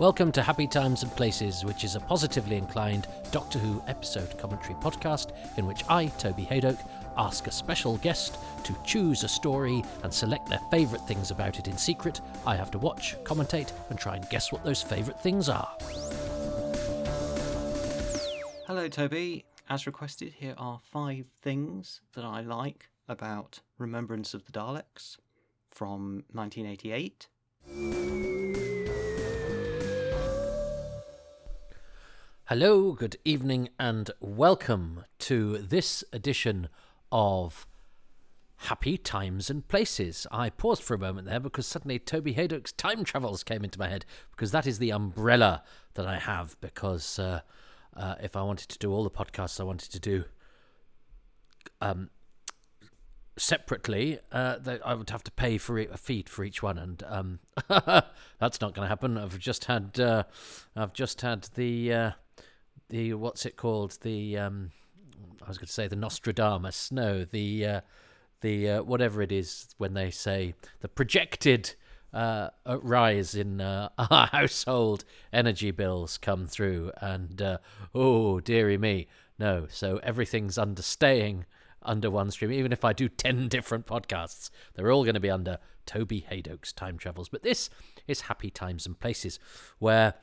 [0.00, 4.72] Welcome to Happy Times and Places, which is a positively inclined Doctor Who episode commentary
[4.76, 6.82] podcast in which I, Toby Hadoke,
[7.18, 11.68] ask a special guest to choose a story and select their favourite things about it
[11.68, 12.22] in secret.
[12.46, 15.76] I have to watch, commentate, and try and guess what those favourite things are.
[18.66, 19.44] Hello, Toby.
[19.68, 25.18] As requested, here are five things that I like about Remembrance of the Daleks
[25.70, 28.29] from 1988.
[32.52, 36.68] Hello, good evening, and welcome to this edition
[37.12, 37.64] of
[38.56, 40.26] Happy Times and Places.
[40.32, 43.86] I paused for a moment there because suddenly Toby Hadoke's time travels came into my
[43.86, 45.62] head because that is the umbrella
[45.94, 46.60] that I have.
[46.60, 47.42] Because uh,
[47.96, 50.24] uh, if I wanted to do all the podcasts I wanted to do
[51.80, 52.10] um,
[53.38, 57.38] separately, uh, I would have to pay for a feed for each one, and um,
[57.68, 59.16] that's not going to happen.
[59.16, 60.24] I've just had uh,
[60.74, 62.10] I've just had the uh,
[62.90, 64.72] the what's it called the um,
[65.42, 66.92] I was going to say the Nostradamus.
[66.92, 67.80] No, the uh,
[68.42, 71.74] the uh, whatever it is when they say the projected
[72.12, 77.58] uh, rise in uh, our household energy bills come through, and uh,
[77.94, 79.06] oh dearie me,
[79.38, 79.66] no.
[79.70, 81.46] So everything's understaying
[81.82, 82.52] under one stream.
[82.52, 86.72] Even if I do ten different podcasts, they're all going to be under Toby Hadoke's
[86.72, 87.28] time travels.
[87.28, 87.70] But this
[88.06, 89.38] is Happy Times and Places,
[89.78, 90.14] where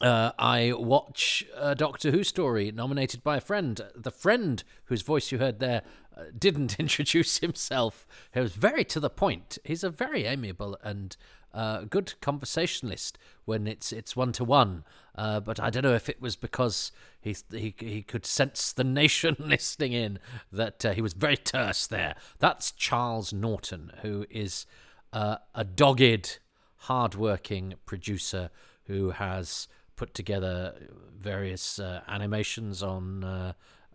[0.00, 3.80] uh, I watch a Doctor Who story nominated by a friend.
[3.94, 5.82] The friend whose voice you heard there
[6.16, 8.06] uh, didn't introduce himself.
[8.32, 9.58] He was very to the point.
[9.64, 11.16] He's a very amiable and
[11.52, 14.84] uh, good conversationalist when it's it's one to one.
[15.16, 19.36] But I don't know if it was because he he he could sense the nation
[19.40, 20.18] listening in
[20.52, 22.14] that uh, he was very terse there.
[22.38, 24.66] That's Charles Norton, who is
[25.12, 26.38] uh, a dogged,
[26.76, 28.50] hard-working producer
[28.88, 30.74] who has put together
[31.16, 33.52] various uh, animations on uh,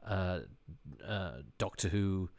[0.07, 0.39] uh,
[1.05, 2.29] uh, Doctor Who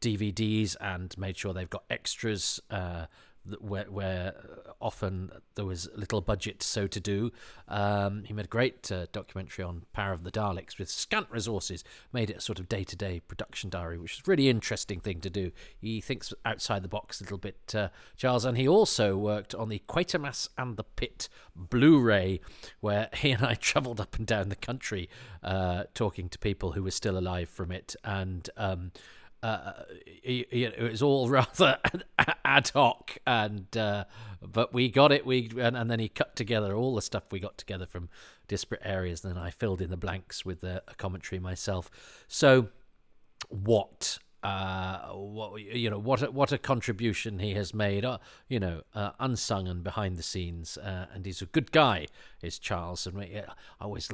[0.00, 3.06] DVDs and made sure they've got extras uh,
[3.60, 4.34] where, where
[4.80, 7.30] often there was little budget so to do.
[7.68, 11.84] Um, he made a great uh, documentary on Power of the Daleks with scant resources,
[12.12, 15.00] made it a sort of day to day production diary, which is a really interesting
[15.00, 15.52] thing to do.
[15.80, 19.68] He thinks outside the box a little bit, uh, Charles, and he also worked on
[19.68, 22.40] the Quatermass and the Pit Blu ray,
[22.80, 25.08] where he and I travelled up and down the country
[25.42, 27.94] uh, talking to people who were still alive from it.
[28.04, 28.92] And um,
[29.44, 29.72] uh,
[30.06, 31.78] it, was all rather
[32.46, 34.04] ad hoc, and uh,
[34.40, 35.26] but we got it.
[35.26, 38.08] We and, and, then he cut together all the stuff we got together from
[38.48, 41.90] disparate areas, and then I filled in the blanks with a, a commentary myself.
[42.26, 42.68] So,
[43.50, 48.60] what uh, what you know, what a, what a contribution he has made, uh, you
[48.60, 52.06] know, uh, unsung and behind the scenes, uh, and he's a good guy,
[52.42, 53.06] is Charles.
[53.06, 53.44] And I
[53.80, 54.10] always,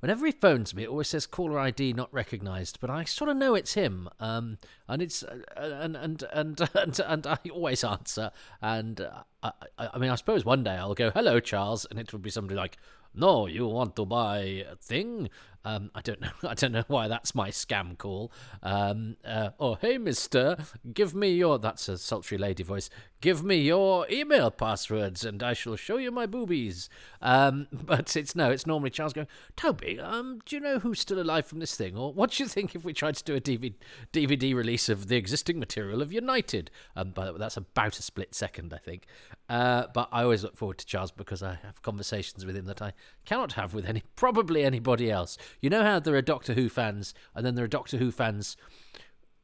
[0.00, 3.38] whenever he phones me, it always says caller ID not recognised, but I sort of
[3.38, 4.58] know it's him, um,
[4.88, 8.30] and it's uh, and and and and, and I always answer,
[8.60, 12.12] and uh, I, I mean, I suppose one day I'll go, "Hello, Charles," and it
[12.12, 12.76] will be somebody like,
[13.14, 15.30] "No, you want to buy a thing?"
[15.64, 16.30] Um, I don't know.
[16.42, 18.32] I don't know why that's my scam call.
[18.62, 20.56] Um, uh, oh, hey, Mister,
[20.92, 21.58] give me your.
[21.58, 22.90] That's a sultry lady voice.
[23.20, 26.90] Give me your email passwords, and I shall show you my boobies.
[27.22, 28.50] Um, but it's no.
[28.50, 29.28] It's normally Charles going.
[29.56, 32.48] Toby, um, do you know who's still alive from this thing, or what do you
[32.54, 33.74] think if we tried to do a DVD,
[34.12, 36.70] DVD release of the existing material of United?
[36.96, 39.06] Um, but that's about a split second, I think.
[39.48, 42.80] Uh, but I always look forward to Charles because I have conversations with him that
[42.80, 42.94] I
[43.26, 45.36] cannot have with any probably anybody else.
[45.60, 48.56] You know how there are Doctor Who fans, and then there are Doctor Who fans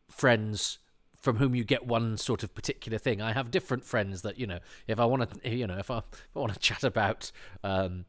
[0.09, 0.78] friends
[1.21, 3.21] from whom you get one sort of particular thing.
[3.21, 5.98] I have different friends that you know, if I want to, you know, if I,
[5.98, 7.31] if I want to chat about
[7.62, 8.06] um,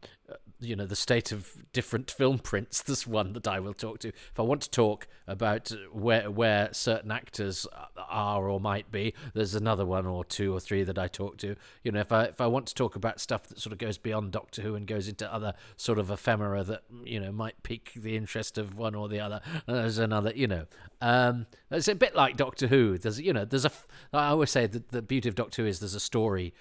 [0.61, 4.09] you know the state of different film prints there's one that i will talk to.
[4.09, 7.67] If i want to talk about where where certain actors
[8.09, 11.55] are or might be there's another one or two or three that i talk to.
[11.83, 13.97] You know if i if i want to talk about stuff that sort of goes
[13.97, 17.93] beyond doctor who and goes into other sort of ephemera that you know might pique
[17.95, 20.65] the interest of one or the other there's another you know
[21.01, 22.97] um it's a bit like doctor who.
[22.97, 23.71] There's you know there's a
[24.13, 26.53] i always say that the beauty of doctor who is there's a story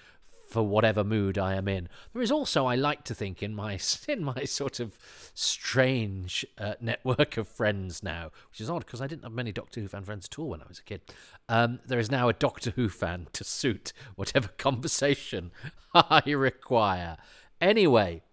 [0.51, 1.87] for whatever mood I am in.
[2.13, 4.97] There is also, I like to think, in my in my sort of
[5.33, 9.79] strange uh, network of friends now, which is odd because I didn't have many Doctor
[9.81, 11.01] Who fan friends at all when I was a kid.
[11.47, 15.51] Um, there is now a Doctor Who fan to suit whatever conversation
[15.93, 17.17] I require.
[17.59, 18.23] Anyway,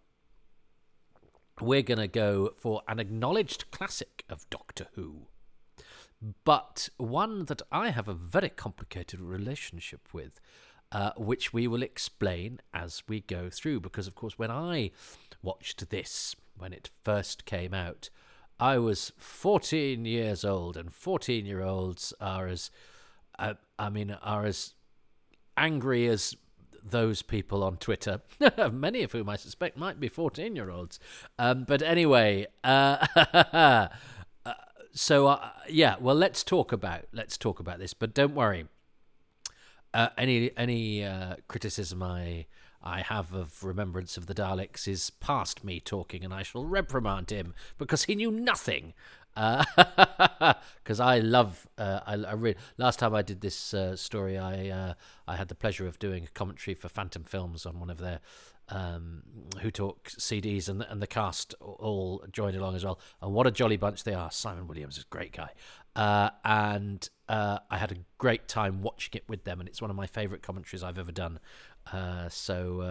[1.61, 5.29] we're going to go for an acknowledged classic of Doctor Who
[6.44, 10.41] but one that I have a very complicated relationship with
[10.93, 13.81] uh, which we will explain as we go through.
[13.81, 14.90] Because, of course, when I
[15.43, 18.11] watched this, when it first came out,
[18.61, 22.70] I was 14 years old, and 14 year olds are as,
[23.38, 24.75] uh, I mean, are as
[25.56, 26.37] angry as
[26.82, 28.20] those people on Twitter,
[28.73, 30.99] many of whom I suspect might be 14 year olds.
[31.38, 33.88] Um, but anyway, uh, uh,
[34.93, 37.94] so uh, yeah, well, let's talk about let's talk about this.
[37.94, 38.67] But don't worry,
[39.94, 42.46] uh, any any uh, criticism I
[42.82, 47.31] I have of remembrance of the Daleks is past me talking, and I shall reprimand
[47.31, 48.94] him because he knew nothing.
[50.82, 54.38] Because uh, I love, uh, I, I re- last time I did this uh, story,
[54.38, 54.94] I uh,
[55.26, 58.20] I had the pleasure of doing a commentary for Phantom Films on one of their
[58.70, 59.23] um,
[59.61, 62.99] Who Talk CDs, and and the cast all joined along as well.
[63.20, 64.31] And what a jolly bunch they are!
[64.31, 65.50] Simon Williams is a great guy,
[65.94, 69.91] uh, and uh, I had a great time watching it with them, and it's one
[69.91, 71.38] of my favourite commentaries I've ever done.
[72.31, 72.82] So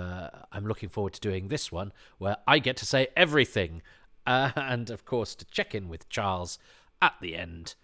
[0.52, 3.82] I'm looking forward to doing this one where I get to say everything,
[4.28, 6.60] uh, and of course to check in with Charles
[7.02, 7.76] at the end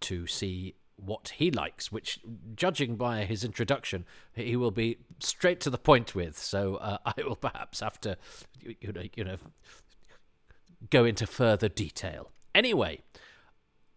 [0.00, 2.18] to see what he likes, which,
[2.56, 4.04] judging by his introduction,
[4.34, 6.36] he will be straight to the point with.
[6.36, 8.16] So uh, I will perhaps have to,
[8.62, 9.36] you know, you know,
[10.90, 12.30] go into further detail.
[12.54, 13.00] Anyway,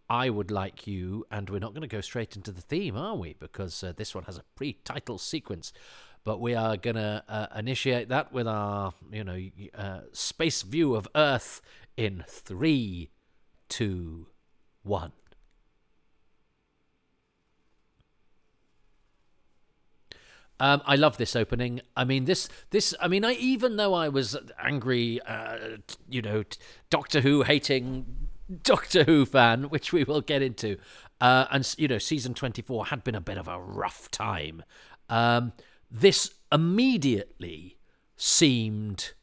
[0.08, 3.16] I would like you, and we're not going to go straight into the theme, are
[3.16, 3.34] we?
[3.38, 5.72] Because uh, this one has a pre-title sequence.
[6.24, 9.40] But we are going to uh, initiate that with our, you know,
[9.76, 11.60] uh, space view of Earth
[11.96, 13.10] in three,
[13.68, 14.28] two,
[14.82, 15.12] one.
[20.60, 21.80] Um, I love this opening.
[21.96, 22.94] I mean, this, this.
[23.00, 25.78] I mean, I even though I was angry, uh,
[26.08, 26.44] you know,
[26.88, 28.28] Doctor Who hating
[28.62, 30.76] Doctor Who fan, which we will get into,
[31.20, 34.62] uh, and you know, season twenty four had been a bit of a rough time.
[35.08, 35.52] Um,
[35.90, 37.78] this immediately
[38.16, 39.14] seemed.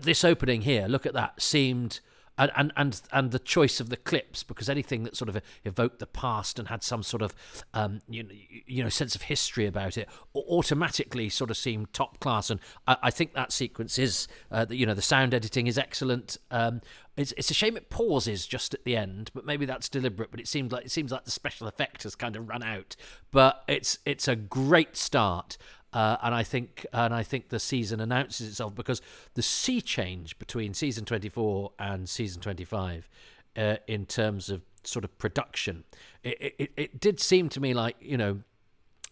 [0.00, 2.00] This opening here, look at that, seemed
[2.38, 5.98] and, and and and the choice of the clips because anything that sort of evoked
[5.98, 7.34] the past and had some sort of
[7.74, 8.30] um, you, know,
[8.66, 12.48] you know sense of history about it automatically sort of seemed top class.
[12.50, 16.38] And I, I think that sequence is uh, you know the sound editing is excellent.
[16.50, 16.80] Um,
[17.14, 20.40] it's, it's a shame it pauses just at the end but maybe that's deliberate but
[20.40, 22.96] it seems like it seems like the special effect has kind of run out.
[23.30, 25.58] But it's it's a great start
[25.92, 29.00] uh, and I think and I think the season announces itself because
[29.34, 33.08] the sea change between season 24 and season 25
[33.56, 35.84] uh, in terms of sort of production
[36.24, 38.40] it, it, it did seem to me like you know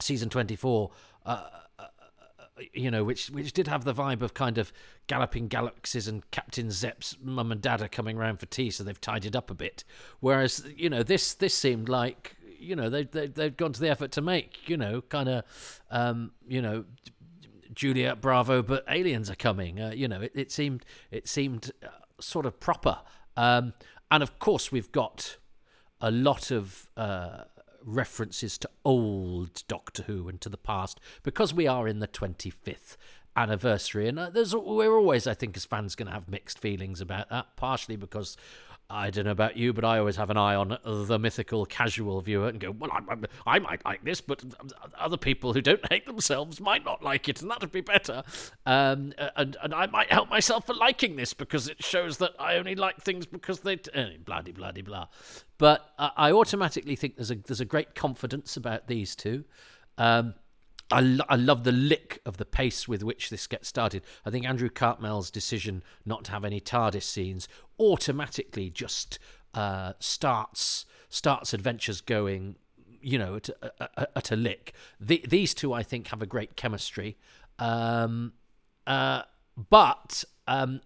[0.00, 0.90] season 24
[1.26, 1.46] uh,
[2.60, 4.72] uh, you know, which which did have the vibe of kind of
[5.06, 9.00] galloping galaxies and Captain Zep's mum and dad are coming round for tea, so they've
[9.00, 9.84] tidied up a bit.
[10.20, 13.88] Whereas, you know, this this seemed like you know they they they've gone to the
[13.88, 15.44] effort to make you know kind of
[15.90, 16.84] um, you know
[17.74, 19.80] Juliet Bravo, but aliens are coming.
[19.80, 21.88] Uh, you know, it, it seemed it seemed uh,
[22.20, 22.98] sort of proper,
[23.36, 23.72] um,
[24.10, 25.38] and of course we've got
[26.00, 27.44] a lot of uh,
[27.84, 32.50] references to old Doctor Who and to the past because we are in the twenty
[32.50, 32.96] fifth
[33.36, 37.00] anniversary, and uh, there's we're always I think as fans going to have mixed feelings
[37.00, 38.36] about that, partially because
[38.90, 42.20] I don't know about you, but I always have an eye on the mythical casual
[42.20, 44.42] viewer and go, well, I, I, I might like this, but
[44.98, 48.24] other people who don't hate themselves might not like it, and that would be better.
[48.66, 52.56] Um, and and I might help myself for liking this because it shows that I
[52.56, 55.06] only like things because they t- blah blah blah blah.
[55.58, 59.44] But I automatically think there's a there's a great confidence about these two.
[59.98, 60.34] Um,
[60.90, 64.02] I, lo- I love the lick of the pace with which this gets started.
[64.24, 69.18] I think Andrew Cartmel's decision not to have any TARDIS scenes automatically just
[69.54, 72.54] uh, starts starts adventures going,
[73.00, 73.50] you know, at,
[74.14, 74.72] at, a lick.
[75.00, 77.16] The, these two, I think, have a great chemistry.
[77.58, 78.34] Um,
[78.86, 79.22] uh,
[79.68, 80.80] but um,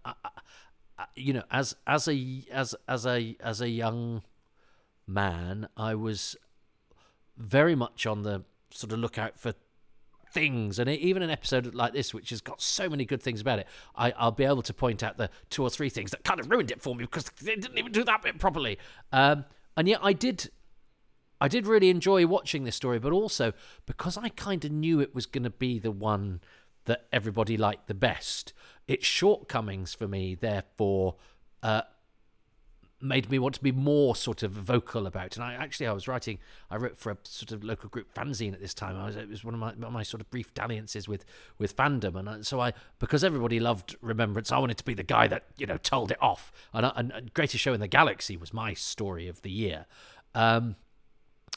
[1.14, 4.22] you know, as as a as as a as a young
[5.06, 6.36] man, I was
[7.36, 9.54] very much on the sort of lookout for
[10.34, 10.78] things.
[10.78, 13.66] And even an episode like this, which has got so many good things about it,
[13.94, 16.50] I, will be able to point out the two or three things that kind of
[16.50, 18.78] ruined it for me because they didn't even do that bit properly.
[19.12, 20.50] Um, and yet I did.
[21.40, 23.52] I did really enjoy watching this story, but also
[23.86, 26.40] because I kind of knew it was going to be the one
[26.86, 28.52] that everybody liked the best.
[28.86, 31.16] Its shortcomings for me, therefore,
[31.62, 31.82] uh,
[33.04, 35.36] made me want to be more sort of vocal about.
[35.36, 36.38] And I actually I was writing,
[36.70, 38.96] I wrote for a sort of local group fanzine at this time.
[38.96, 41.24] I was it was one of my my sort of brief dalliances with
[41.58, 45.26] with fandom, and so I because everybody loved Remembrance, I wanted to be the guy
[45.28, 46.50] that you know told it off.
[46.72, 49.86] And, and, and Greatest Show in the Galaxy was my story of the year.
[50.34, 50.76] Um,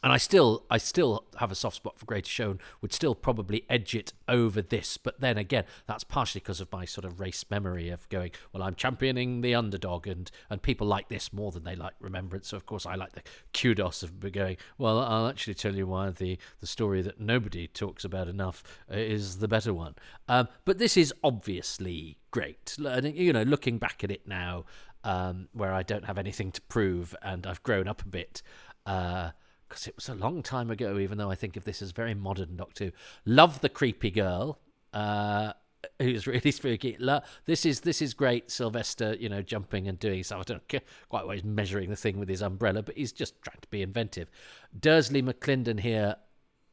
[0.04, 3.66] and I still I still have a soft spot for Greater Show would still probably
[3.68, 4.98] edge it over this.
[4.98, 8.62] But then again, that's partially because of my sort of race memory of going, well,
[8.62, 12.50] I'm championing the underdog, and and people like this more than they like Remembrance.
[12.50, 13.24] So of course, I like the
[13.54, 14.58] kudos of going.
[14.78, 19.40] Well, I'll actually tell you why the the story that nobody talks about enough is
[19.40, 19.96] the better one.
[20.28, 22.78] Um, but this is obviously great.
[22.78, 24.66] You know, looking back at it now,
[25.04, 28.44] um, where I don't have anything to prove and I've grown up a bit.
[28.86, 29.32] Uh,
[29.68, 32.14] because it was a long time ago, even though I think of this as very
[32.14, 32.92] modern Doctor.
[33.26, 34.60] Love the creepy girl.
[34.94, 35.54] Uh,
[36.00, 36.98] who's really spooky.
[37.46, 38.52] This is this is great.
[38.52, 40.42] Sylvester, you know, jumping and doing stuff.
[40.42, 43.42] I don't know quite why he's measuring the thing with his umbrella, but he's just
[43.42, 44.30] trying to be inventive.
[44.78, 46.16] Dursley McLinden here,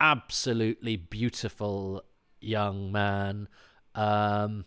[0.01, 2.05] absolutely beautiful
[2.41, 3.49] young man.
[3.95, 4.65] Um,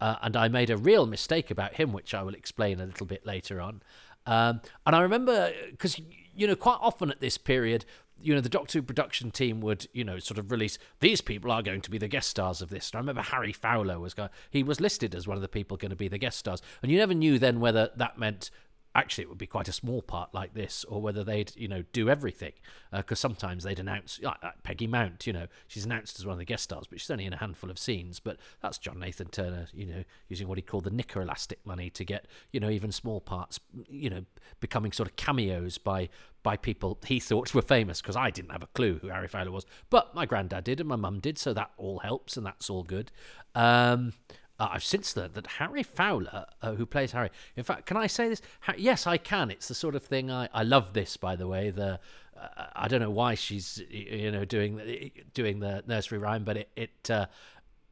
[0.00, 3.06] uh, and I made a real mistake about him, which I will explain a little
[3.06, 3.82] bit later on.
[4.26, 6.00] Um, and I remember because
[6.36, 7.84] you know quite often at this period,
[8.20, 11.50] you know the Doctor Who production team would you know sort of release these people
[11.50, 12.90] are going to be the guest stars of this.
[12.90, 15.76] And I remember Harry Fowler was going, he was listed as one of the people
[15.76, 18.50] going to be the guest stars, and you never knew then whether that meant
[18.94, 21.82] actually it would be quite a small part like this or whether they'd you know
[21.92, 22.52] do everything
[22.92, 26.34] because uh, sometimes they'd announce like, like peggy mount you know she's announced as one
[26.34, 28.98] of the guest stars but she's only in a handful of scenes but that's john
[28.98, 32.60] nathan turner you know using what he called the knicker elastic money to get you
[32.60, 33.58] know even small parts
[33.90, 34.24] you know
[34.60, 36.08] becoming sort of cameos by
[36.42, 39.50] by people he thought were famous because i didn't have a clue who harry fowler
[39.50, 39.66] was.
[39.90, 42.82] But my granddad did and my mum did so that all helps and that's all
[42.82, 43.10] good.
[43.54, 44.12] Um,
[44.58, 48.06] uh, I've since learned that Harry Fowler, uh, who plays Harry, in fact, can I
[48.06, 48.40] say this?
[48.60, 49.50] Ha- yes, I can.
[49.50, 50.92] It's the sort of thing I, I love.
[50.92, 51.98] This, by the way, the
[52.40, 56.68] uh, I don't know why she's you know doing doing the nursery rhyme, but it
[56.76, 57.26] it uh,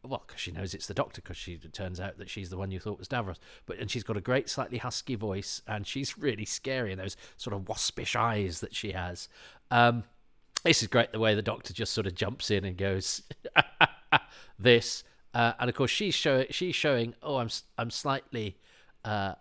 [0.04, 2.56] well, because she knows it's the doctor, because she it turns out that she's the
[2.56, 3.38] one you thought was Davros.
[3.66, 6.92] But and she's got a great, slightly husky voice, and she's really scary.
[6.92, 9.28] And those sort of waspish eyes that she has.
[9.70, 10.04] Um,
[10.64, 11.12] this is great.
[11.12, 13.22] The way the doctor just sort of jumps in and goes,
[14.58, 15.04] "This."
[15.34, 17.14] Uh, and of course, she's show she's showing.
[17.22, 17.48] Oh, I'm
[17.78, 18.56] I'm slightly,
[19.04, 19.34] uh,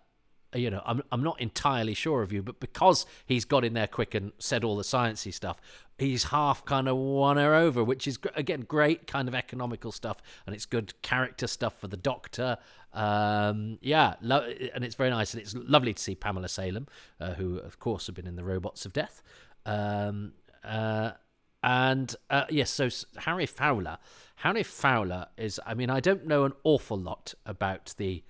[0.54, 3.86] you know, I'm I'm not entirely sure of you, but because he's got in there
[3.86, 5.60] quick and said all the sciencey stuff,
[5.98, 10.22] he's half kind of won her over, which is again great kind of economical stuff,
[10.46, 12.58] and it's good character stuff for the Doctor.
[12.94, 16.86] Um, yeah, lo- and it's very nice, and it's lovely to see Pamela Salem,
[17.20, 19.22] uh, who of course have been in the Robots of Death.
[19.64, 20.32] Um,
[20.64, 21.12] uh,
[21.62, 22.88] and uh, yes, so
[23.18, 23.98] Harry Fowler.
[24.36, 28.24] Harry Fowler is, I mean, I don't know an awful lot about the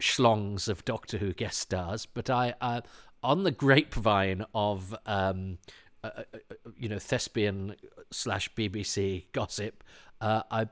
[0.00, 2.82] schlongs of Doctor Who guest stars, but I, uh,
[3.22, 5.58] on the grapevine of, um,
[6.04, 7.76] uh, uh, uh you know, thespian
[8.10, 9.82] slash BBC gossip,
[10.20, 10.66] uh, I,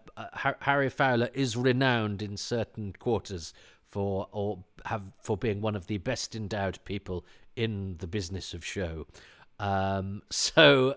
[0.60, 5.96] Harry Fowler is renowned in certain quarters for or have for being one of the
[5.96, 7.24] best endowed people
[7.56, 9.06] in the business of show.
[9.58, 10.96] Um, so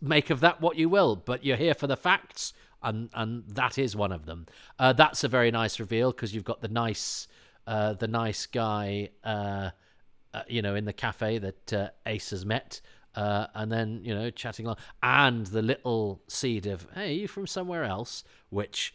[0.00, 3.78] make of that what you will, but you're here for the facts, and and that
[3.78, 4.46] is one of them.
[4.78, 7.28] Uh, that's a very nice reveal because you've got the nice,
[7.66, 9.70] uh, the nice guy, uh,
[10.34, 12.80] uh you know, in the cafe that uh, Ace has met.
[13.14, 17.46] Uh, and then you know chatting along, and the little seed of "Hey, you from
[17.46, 18.94] somewhere else?" which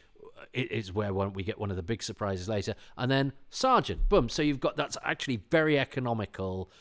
[0.54, 4.28] is where we get one of the big surprises later, and then Sergeant, boom.
[4.28, 6.72] So you've got that's actually very economical,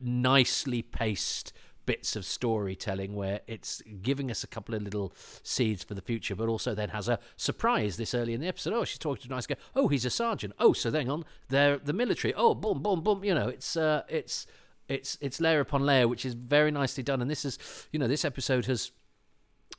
[0.00, 1.52] nicely paced
[1.88, 5.10] bits of storytelling where it's giving us a couple of little
[5.42, 8.74] seeds for the future, but also then has a surprise this early in the episode.
[8.74, 9.56] Oh, she's talking to a nice guy.
[9.74, 10.52] Oh, he's a sergeant.
[10.58, 12.34] Oh, so then on, they're the military.
[12.34, 13.24] Oh, boom, boom, boom.
[13.24, 14.46] You know, it's uh, it's
[14.86, 17.22] it's it's layer upon layer, which is very nicely done.
[17.22, 17.58] And this is,
[17.90, 18.92] you know, this episode has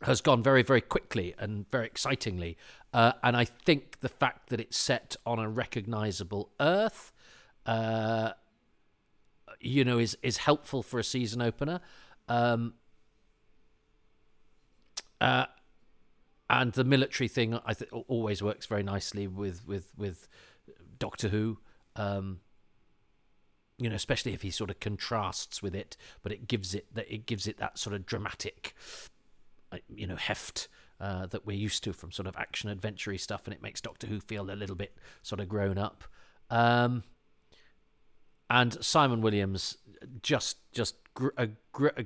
[0.02, 2.58] has gone very, very quickly and very excitingly.
[2.92, 7.12] Uh, and I think the fact that it's set on a recognizable Earth.
[7.68, 8.32] Uh,
[9.60, 11.82] you know, is is helpful for a season opener.
[12.28, 12.76] Um,
[15.20, 15.46] uh,
[16.50, 20.28] and the military thing, I think, always works very nicely with with with
[20.98, 21.60] Doctor Who.
[21.96, 22.40] Um,
[23.78, 27.12] you know, especially if he sort of contrasts with it, but it gives it that
[27.14, 28.76] it gives it that sort of dramatic,
[29.72, 30.68] uh, you know, heft
[31.00, 34.08] uh, that we're used to from sort of action adventure stuff, and it makes Doctor
[34.08, 36.04] Who feel a little bit sort of grown up.
[36.50, 37.04] Um,
[38.50, 39.78] and Simon Williams,
[40.22, 40.96] just just
[41.38, 41.50] a,
[41.98, 42.06] a,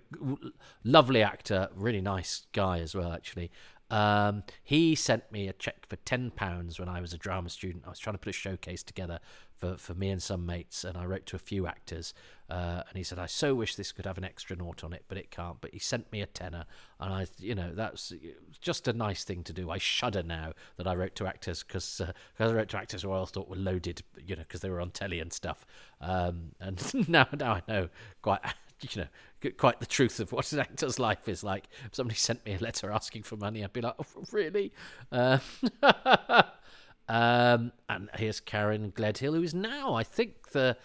[0.83, 3.13] lovely actor, really nice guy as well.
[3.13, 3.51] Actually,
[3.89, 7.83] um, he sent me a check for ten pounds when I was a drama student.
[7.85, 9.19] I was trying to put a showcase together
[9.55, 12.13] for, for me and some mates, and I wrote to a few actors.
[12.49, 15.05] Uh, and he said, "I so wish this could have an extra note on it,
[15.07, 16.65] but it can't." But he sent me a tenner,
[16.99, 18.11] and I, you know, that's
[18.61, 19.69] just a nice thing to do.
[19.69, 23.11] I shudder now that I wrote to actors because uh, I wrote to actors who
[23.11, 25.65] I thought were loaded, you know, because they were on telly and stuff.
[26.01, 27.89] Um, and now, now I know
[28.21, 28.41] quite
[28.91, 29.07] you know,
[29.51, 31.65] quite the truth of what an actor's life is like.
[31.85, 34.71] If somebody sent me a letter asking for money, I'd be like, oh, really?
[35.11, 35.39] Uh,
[37.07, 40.77] um, and here's Karen Gledhill, who is now, I think, the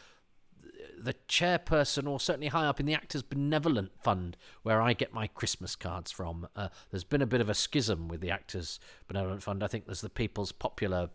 [1.01, 5.27] the chairperson, or certainly high up in the Actors Benevolent Fund, where I get my
[5.27, 6.49] Christmas cards from.
[6.57, 9.63] Uh, there's been a bit of a schism with the Actors Benevolent Fund.
[9.63, 11.11] I think there's the People's Popular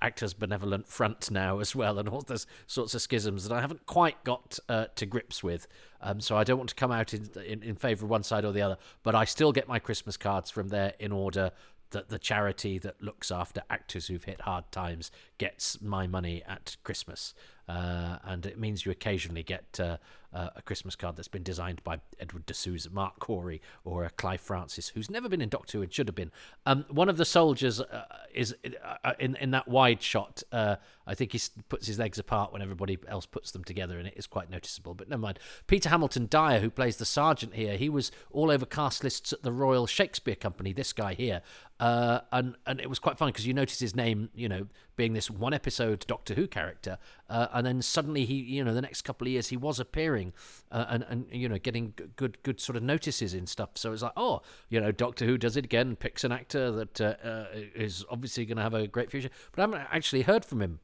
[0.00, 3.86] Actors Benevolent Front now as well, and all those sorts of schisms that I haven't
[3.86, 5.66] quite got uh, to grips with.
[6.00, 8.44] Um, so I don't want to come out in, in, in favour of one side
[8.44, 11.52] or the other, but I still get my Christmas cards from there in order
[11.90, 16.76] that the charity that looks after actors who've hit hard times gets my money at
[16.84, 17.34] Christmas.
[17.70, 19.96] Uh, and it means you occasionally get uh,
[20.32, 24.40] uh, a Christmas card that's been designed by Edward de Souza, Mark Corey, or Clive
[24.40, 26.32] Francis, who's never been in Doctor Who and should have been.
[26.66, 28.56] Um, one of the soldiers uh, is
[29.04, 30.42] uh, in in that wide shot.
[30.50, 34.08] Uh, I think he puts his legs apart when everybody else puts them together, and
[34.08, 34.94] it is quite noticeable.
[34.94, 35.38] But never mind.
[35.68, 39.44] Peter Hamilton Dyer, who plays the sergeant here, he was all over cast lists at
[39.44, 40.72] the Royal Shakespeare Company.
[40.72, 41.42] This guy here,
[41.78, 44.66] uh, and and it was quite funny because you notice his name, you know,
[45.00, 46.98] being this one episode Doctor Who character,
[47.30, 50.34] uh, and then suddenly he, you know, the next couple of years he was appearing
[50.70, 53.70] uh, and and you know getting good good sort of notices in stuff.
[53.76, 57.00] So it's like, oh, you know, Doctor Who does it again, picks an actor that
[57.00, 60.44] uh, uh, is obviously going to have a great future, but I haven't actually heard
[60.44, 60.80] from him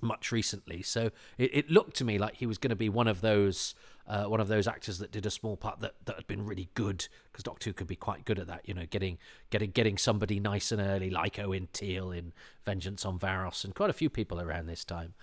[0.00, 0.82] much recently.
[0.82, 3.76] So it, it looked to me like he was going to be one of those
[4.06, 6.68] uh, one of those actors that did a small part that, that had been really
[6.74, 8.68] good because Doctor Who could be quite good at that.
[8.68, 9.18] You know, getting
[9.50, 12.32] getting getting somebody nice and early like Owen Teale in
[12.64, 15.14] Vengeance on Varos and quite a few people around this time.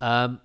[0.00, 0.40] Um,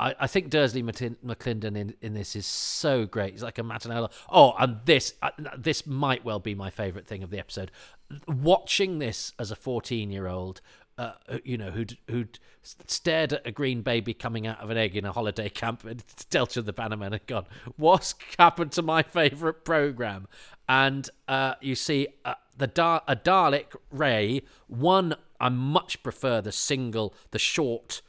[0.00, 3.32] I, I think Dursley McLinden in, in this is so great.
[3.32, 4.10] He's like a Matanella.
[4.30, 7.70] Oh, and this uh, this might well be my favourite thing of the episode.
[8.26, 10.62] Watching this as a 14 year old
[11.00, 14.94] uh, you know, who'd who'd stared at a green baby coming out of an egg
[14.94, 19.64] in a holiday camp and Delta the Bannerman had gone, what's happened to my favourite
[19.64, 20.28] programme?
[20.68, 26.52] And uh, you see uh, the Dar- a Dalek Ray, one, I much prefer the
[26.52, 28.02] single, the short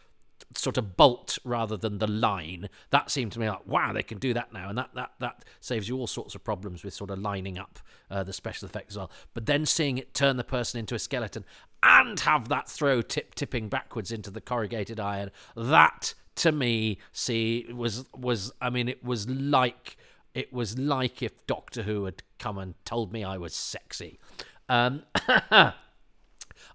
[0.55, 2.69] sort of bolt rather than the line.
[2.89, 5.45] That seemed to me like, wow, they can do that now, and that that that
[5.59, 8.93] saves you all sorts of problems with sort of lining up uh, the special effects
[8.93, 9.11] as well.
[9.33, 11.45] But then seeing it turn the person into a skeleton
[11.83, 17.67] and have that throw tip tipping backwards into the corrugated iron, that to me, see,
[17.73, 19.97] was was I mean, it was like
[20.33, 24.19] it was like if Doctor Who had come and told me I was sexy.
[24.69, 25.03] Um,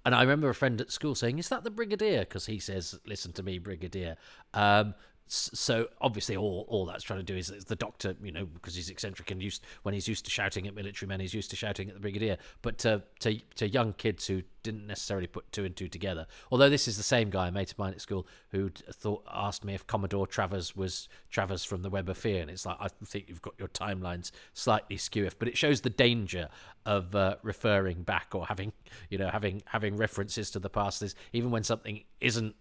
[0.05, 2.99] And I remember a friend at school saying, "Is that the Brigadier?" Because he says,
[3.07, 4.17] "Listen to me, Brigadier."
[4.55, 4.95] Um,
[5.29, 8.89] so obviously all all that's trying to do is, the doctor you know because he's
[8.89, 11.89] eccentric and used when he's used to shouting at military men he's used to shouting
[11.89, 12.37] at the brigadier.
[12.63, 16.27] But to to, to young kids who didn't necessarily put two and two together.
[16.51, 19.65] Although this is the same guy a mate of mine at school who thought asked
[19.65, 22.43] me if commodore travers was travers from the web of fear.
[22.43, 25.91] And it's like i think you've got your timelines slightly skew but it shows the
[25.91, 26.49] danger
[26.85, 28.73] of uh, referring back or having
[29.11, 32.55] you know having having references to the past is even when something isn't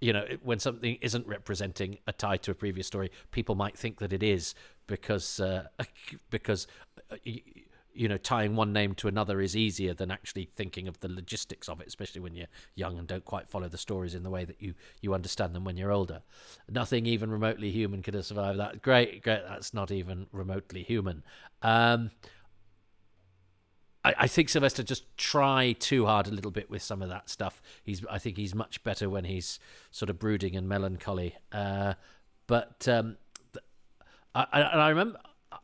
[0.00, 3.98] you know, when something isn't representing a tie to a previous story, people might think
[3.98, 4.54] that it is
[4.86, 5.68] because uh,
[6.30, 6.66] because
[7.10, 7.16] uh,
[7.92, 11.68] you know tying one name to another is easier than actually thinking of the logistics
[11.68, 14.44] of it, especially when you're young and don't quite follow the stories in the way
[14.44, 16.22] that you you understand them when you're older.
[16.68, 18.82] Nothing even remotely human could have survived that.
[18.82, 19.42] Great, great.
[19.48, 21.24] That's not even remotely human.
[21.62, 22.12] Um,
[24.04, 27.28] I, I think Sylvester just try too hard a little bit with some of that
[27.28, 27.60] stuff.
[27.82, 29.58] He's I think he's much better when he's
[29.90, 31.36] sort of brooding and melancholy.
[31.52, 31.94] Uh,
[32.46, 33.16] but um,
[34.34, 35.18] I, and I remember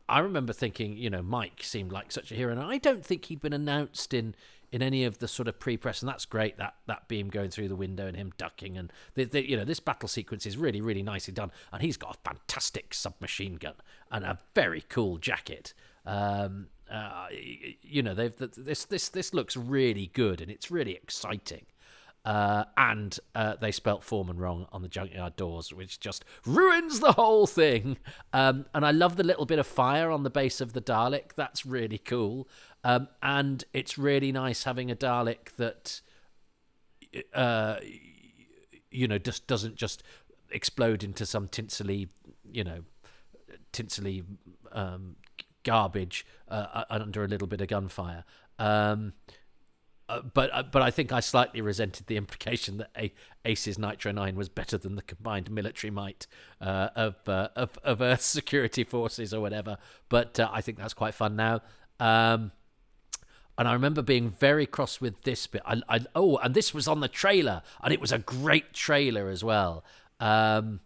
[0.09, 3.25] I remember thinking, you know, Mike seemed like such a hero, and I don't think
[3.25, 4.35] he'd been announced in
[4.71, 6.57] in any of the sort of pre-press, and that's great.
[6.57, 9.63] That that beam going through the window and him ducking, and the, the, you know,
[9.65, 13.75] this battle sequence is really really nicely done, and he's got a fantastic submachine gun
[14.11, 15.73] and a very cool jacket.
[16.05, 17.27] Um, uh,
[17.81, 21.65] you know, they've this this this looks really good and it's really exciting.
[22.23, 27.11] Uh, and uh, they spelt Foreman wrong on the junkyard doors, which just ruins the
[27.11, 27.97] whole thing.
[28.33, 31.35] Um, and I love the little bit of fire on the base of the Dalek.
[31.35, 32.47] That's really cool.
[32.83, 36.01] Um, and it's really nice having a Dalek that,
[37.35, 37.75] uh,
[38.89, 40.01] you know, just doesn't just
[40.49, 42.07] explode into some tinselly,
[42.51, 42.79] you know,
[43.71, 44.23] tinsely
[44.71, 45.15] um,
[45.65, 48.23] garbage uh, under a little bit of gunfire.
[48.57, 49.13] Um,
[50.07, 54.11] uh, but uh, but I think I slightly resented the implication that a- Ace's Nitro
[54.11, 56.27] Nine was better than the combined military might
[56.61, 59.77] uh, of, uh, of of Earth's security forces or whatever.
[60.09, 61.61] But uh, I think that's quite fun now.
[61.99, 62.51] Um,
[63.57, 65.61] and I remember being very cross with this bit.
[65.65, 69.29] I, I, oh, and this was on the trailer, and it was a great trailer
[69.29, 69.85] as well.
[70.19, 70.81] Um,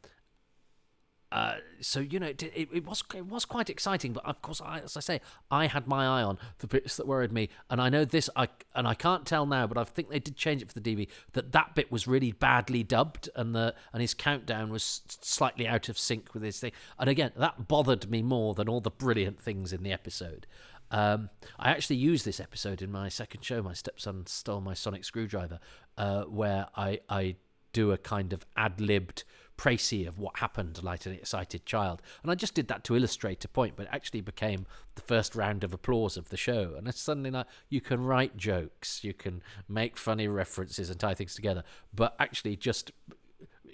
[1.31, 4.61] uh, so you know, it, it, it, was it was quite exciting, but of course,
[4.61, 7.79] I, as I say, I had my eye on the bits that worried me, and
[7.79, 10.63] I know this, I and I can't tell now, but I think they did change
[10.63, 14.15] it for the DV that that bit was really badly dubbed, and the and his
[14.15, 18.55] countdown was slightly out of sync with his thing, and again, that bothered me more
[18.55, 20.47] than all the brilliant things in the episode.
[20.89, 23.61] Um, I actually used this episode in my second show.
[23.61, 25.59] My stepson stole my sonic screwdriver,
[25.95, 27.35] uh, where I I
[27.71, 29.23] do a kind of ad libbed
[29.59, 32.01] précis of what happened like an excited child.
[32.23, 35.35] And I just did that to illustrate a point, but it actually became the first
[35.35, 36.75] round of applause of the show.
[36.77, 41.13] And it's suddenly like you can write jokes, you can make funny references and tie
[41.13, 42.91] things together, but actually just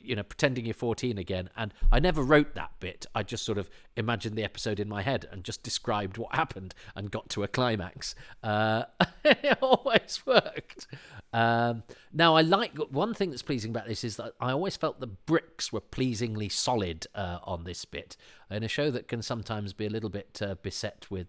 [0.06, 1.50] you know, pretending you're 14 again.
[1.56, 3.06] And I never wrote that bit.
[3.14, 6.74] I just sort of imagined the episode in my head and just described what happened
[6.96, 8.16] and got to a climax.
[8.44, 8.84] Uh,
[9.24, 10.88] it always worked.
[11.34, 15.00] Um, now, I like one thing that's pleasing about this is that I always felt
[15.00, 18.16] the bricks were pleasingly solid uh, on this bit
[18.50, 21.28] in a show that can sometimes be a little bit uh, beset with.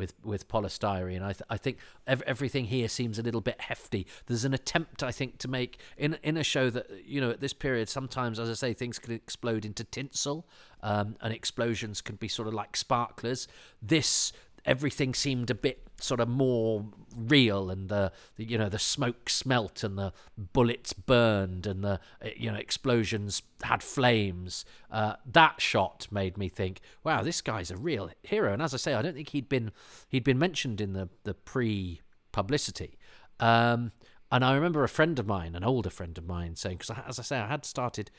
[0.00, 1.22] With with polystyrene.
[1.22, 4.06] I th- I think ev- everything here seems a little bit hefty.
[4.24, 7.42] There's an attempt, I think, to make in in a show that you know at
[7.42, 10.48] this period sometimes, as I say, things can explode into tinsel,
[10.82, 13.46] um, and explosions can be sort of like sparklers.
[13.82, 14.32] This
[14.64, 16.86] everything seemed a bit sort of more
[17.16, 22.00] real and the, the, you know the smoke smelt and the bullets burned and the
[22.36, 24.64] you know explosions had flames.
[24.90, 28.52] Uh, that shot made me think wow this guy's a real hero.
[28.52, 29.72] And as i say i don't think he'd been
[30.08, 32.00] he'd been mentioned in the the pre
[32.32, 32.98] publicity
[33.40, 33.92] um,
[34.30, 37.18] and i remember a friend of mine an older friend of mine saying because as
[37.18, 38.10] i say i had started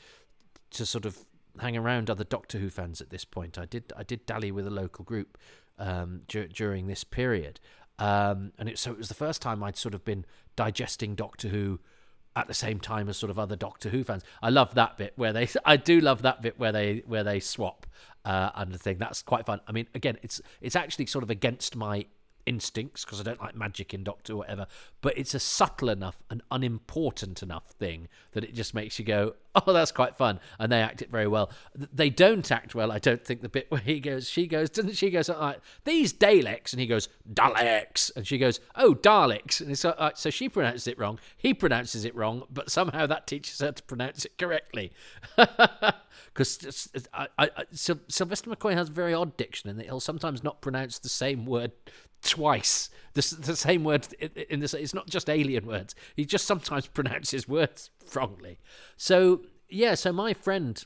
[0.70, 1.24] to sort of
[1.60, 3.58] hang around other doctor who fans at this point.
[3.58, 5.38] I did i did dally with a local group
[5.78, 7.60] um, d- during this period.
[7.98, 10.24] Um, and it, so it was the first time I'd sort of been
[10.56, 11.80] digesting Doctor Who
[12.34, 14.22] at the same time as sort of other Doctor Who fans.
[14.42, 17.40] I love that bit where they, I do love that bit where they where they
[17.40, 17.86] swap
[18.24, 18.98] uh, and the thing.
[18.98, 19.60] That's quite fun.
[19.66, 22.06] I mean, again, it's it's actually sort of against my
[22.46, 24.66] instincts because I don't like magic in Doctor or whatever,
[25.00, 29.34] but it's a subtle enough and unimportant enough thing that it just makes you go,
[29.54, 30.40] oh, that's quite fun.
[30.58, 31.50] And they act it very well.
[31.74, 34.96] They don't act well, I don't think, the bit where he goes, she goes, doesn't
[34.96, 36.72] she go something like, these Daleks?
[36.72, 38.10] And he goes, Daleks.
[38.16, 39.60] And she goes, oh, Daleks.
[39.60, 41.18] And it's like, so she pronounces it wrong.
[41.36, 44.92] He pronounces it wrong, but somehow that teaches her to pronounce it correctly.
[46.34, 46.88] Because
[47.74, 51.72] Sylvester McCoy has very odd diction in that he'll sometimes not pronounce the same word
[52.22, 52.88] twice.
[53.14, 54.06] The, the same word
[54.48, 54.72] in this.
[54.74, 55.94] It's not just alien words.
[56.16, 58.58] He just sometimes pronounces words wrongly.
[58.96, 59.94] So yeah.
[59.94, 60.82] So my friend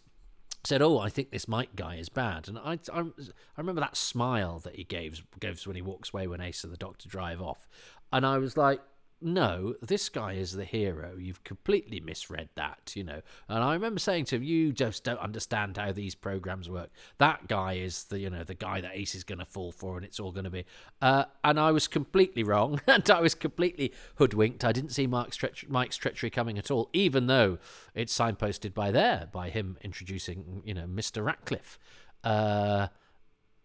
[0.64, 3.96] said, "Oh, I think this Mike guy is bad," and I, I, I remember that
[3.96, 7.40] smile that he gives gives when he walks away when Ace and the Doctor drive
[7.40, 7.68] off,
[8.12, 8.80] and I was like,
[9.26, 11.16] no, this guy is the hero.
[11.18, 13.22] You've completely misread that, you know.
[13.48, 16.90] And I remember saying to him, you just don't understand how these programs work.
[17.18, 19.96] That guy is the, you know, the guy that Ace is going to fall for,
[19.96, 20.64] and it's all going to be.
[21.02, 24.64] Uh, and I was completely wrong, and I was completely hoodwinked.
[24.64, 27.58] I didn't see Mark's, treach- Mike's treachery coming at all, even though
[27.94, 31.78] it's signposted by there by him introducing, you know, Mister Ratcliffe.
[32.22, 32.88] Uh,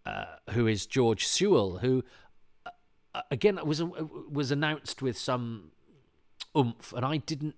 [0.05, 2.03] uh, who is George Sewell, who
[3.29, 3.81] again it was
[4.31, 5.71] was announced with some
[6.57, 7.55] oomph, and I didn't.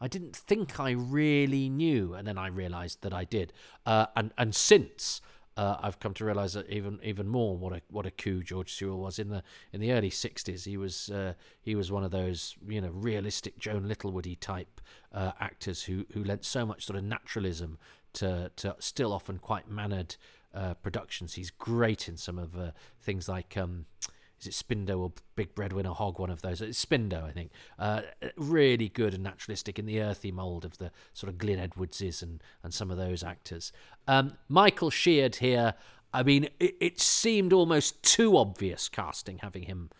[0.00, 3.52] I didn't think I really knew, and then I realised that I did.
[3.86, 5.22] Uh, and and since
[5.56, 8.72] uh, I've come to realise that even even more what a what a coup George
[8.72, 10.64] Sewell was in the in the early '60s.
[10.64, 14.80] He was uh, he was one of those you know realistic Joan Littlewoody type
[15.12, 17.78] uh, actors who who lent so much sort of naturalism
[18.14, 20.16] to to still often quite mannered
[20.52, 21.34] uh, productions.
[21.34, 23.56] He's great in some of uh, things like.
[23.56, 23.86] Um,
[24.40, 26.18] is it Spindoe or Big Breadwinner Hog?
[26.18, 26.60] One of those.
[26.60, 27.50] It's Spindoe, I think.
[27.78, 28.02] Uh,
[28.36, 32.42] really good and naturalistic in the earthy mould of the sort of Glyn Edwardses and
[32.62, 33.72] and some of those actors.
[34.06, 35.74] Um, Michael Sheard here.
[36.12, 39.90] I mean, it, it, seemed almost too obvious casting having him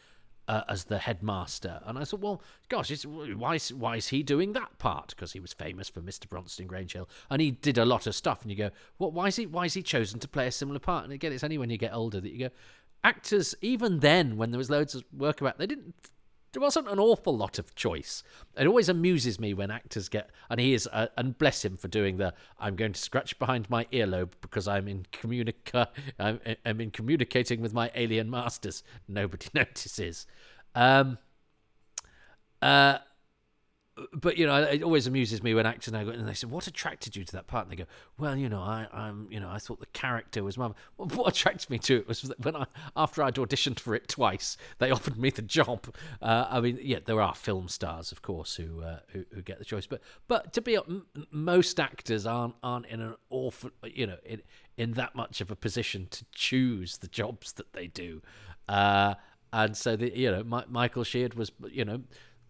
[0.47, 4.53] uh, as the headmaster, and I thought, well, gosh, why is, why is he doing
[4.53, 5.09] that part?
[5.09, 8.15] Because he was famous for Mister Bronston Grange Hill, and he did a lot of
[8.15, 8.43] stuff.
[8.43, 9.13] And you go, what?
[9.13, 9.47] Why is he?
[9.47, 11.05] Why is he chosen to play a similar part?
[11.05, 12.55] And again, it's only when you get older that you go,
[13.05, 15.95] actors, even then, when there was loads of work about, they didn't.
[16.53, 18.23] There wasn't an awful lot of choice.
[18.57, 21.89] It always amuses me when actors get, and he is, uh, and bless him for
[21.89, 22.33] doing the.
[22.61, 25.89] I'm going to scratch behind my earlobe because I'm in communica,
[26.19, 28.83] I'm, I'm in communicating with my alien masters.
[29.09, 30.27] Nobody notices.
[30.75, 31.19] Um,
[32.63, 32.99] Uh,
[34.13, 36.67] but you know, it always amuses me when actors now go and they say, "What
[36.67, 39.49] attracted you to that part?" And they go, "Well, you know, I, I'm, you know,
[39.49, 40.71] I thought the character was my.
[40.97, 44.09] Well, what attracted me to it was that when I, after I'd auditioned for it
[44.09, 45.95] twice, they offered me the job.
[46.21, 49.59] Uh, I mean, yeah, there are film stars, of course, who, uh, who, who get
[49.59, 54.09] the choice, but but to be m- most actors aren't aren't in an awful, you
[54.09, 54.43] know, in
[54.77, 58.23] in that much of a position to choose the jobs that they do,
[58.69, 59.15] uh,
[59.53, 62.03] and so the you know, My, Michael Sheard was, you know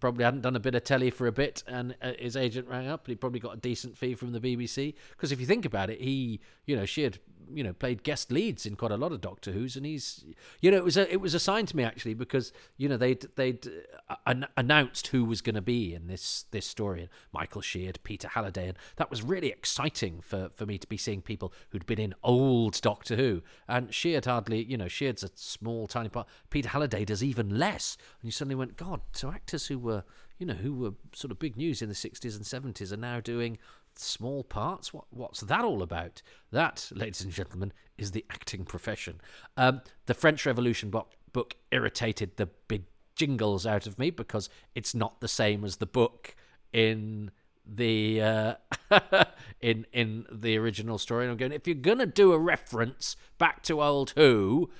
[0.05, 2.87] probably hadn't done a bit of telly for a bit, and uh, his agent rang
[2.87, 4.93] up, and he probably got a decent fee from the BBC.
[5.13, 7.21] Because if you think about it, he, you know, she had
[7.53, 10.25] you know played guest leads in quite a lot of Doctor Who's, and he's
[10.61, 12.97] you know it was a it was a sign to me actually because you know
[12.97, 13.69] they'd they'd
[14.09, 18.29] uh, an- announced who was going to be in this this story, Michael Sheard, Peter
[18.29, 22.01] Halliday, and that was really exciting for for me to be seeing people who'd been
[22.01, 26.69] in old Doctor Who, and Sheard hardly you know Sheard's a small tiny part, Peter
[26.69, 30.05] Halliday does even less, and you suddenly went God, so actors who were
[30.39, 33.21] you know who were sort of big news in the 60s and 70s are now
[33.21, 33.59] doing
[33.99, 34.93] small parts.
[34.93, 36.23] What what's that all about?
[36.51, 39.21] That, ladies and gentlemen, is the acting profession.
[39.57, 42.85] Um, the French Revolution book, book irritated the big
[43.17, 46.35] jingles out of me because it's not the same as the book
[46.73, 47.31] in
[47.67, 48.55] the uh,
[49.61, 51.25] in in the original story.
[51.25, 54.71] And I'm going, if you're gonna do a reference back to old Who,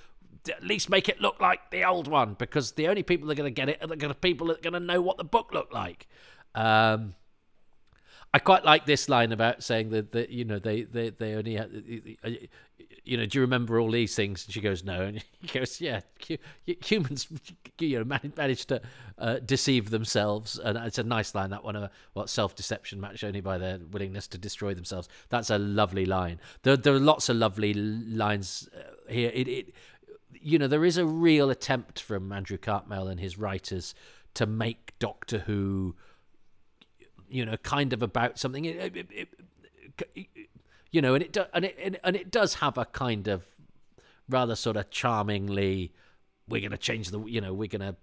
[0.49, 3.43] at least make it look like the old one because the only people that are
[3.43, 5.53] going to get it are the people that are going to know what the book
[5.53, 6.07] looked like.
[6.55, 7.15] Um,
[8.35, 11.55] I quite like this line about saying that, that you know they, they, they only
[11.55, 11.71] had,
[13.05, 14.45] you know do you remember all these things?
[14.45, 15.03] And she goes no.
[15.03, 16.01] And he goes yeah
[16.67, 17.29] humans
[17.79, 18.83] you know manage to
[19.19, 20.59] uh, deceive themselves.
[20.59, 24.27] And it's a nice line that one of what self-deception matched only by their willingness
[24.29, 25.09] to destroy themselves.
[25.29, 26.41] That's a lovely line.
[26.65, 29.31] There, there are lots of lovely lines uh, here.
[29.33, 29.75] It, it
[30.33, 33.95] you know there is a real attempt from Andrew Cartmel and his writers
[34.35, 35.95] to make Doctor Who
[37.35, 38.65] you know, kind of about something.
[38.65, 39.29] It, it,
[40.15, 40.29] it,
[40.93, 43.45] you know, and it do, and it and it does have a kind of
[44.29, 45.93] rather sort of charmingly,
[46.49, 47.97] we're going to change the, you know, we're going to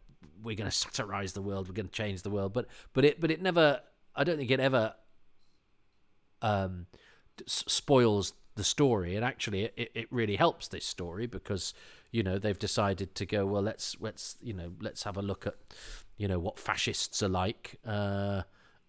[0.43, 3.21] we're going to satirize the world, we're going to change the world, but but it
[3.21, 3.79] but it never,
[4.13, 4.95] I don't think it ever
[6.41, 6.87] um,
[7.47, 11.73] spoils the story, and actually it, it really helps this story because
[12.11, 15.47] you know they've decided to go well let's let's you know let's have a look
[15.47, 15.55] at
[16.17, 17.79] you know what fascists are like.
[17.85, 18.41] Uh,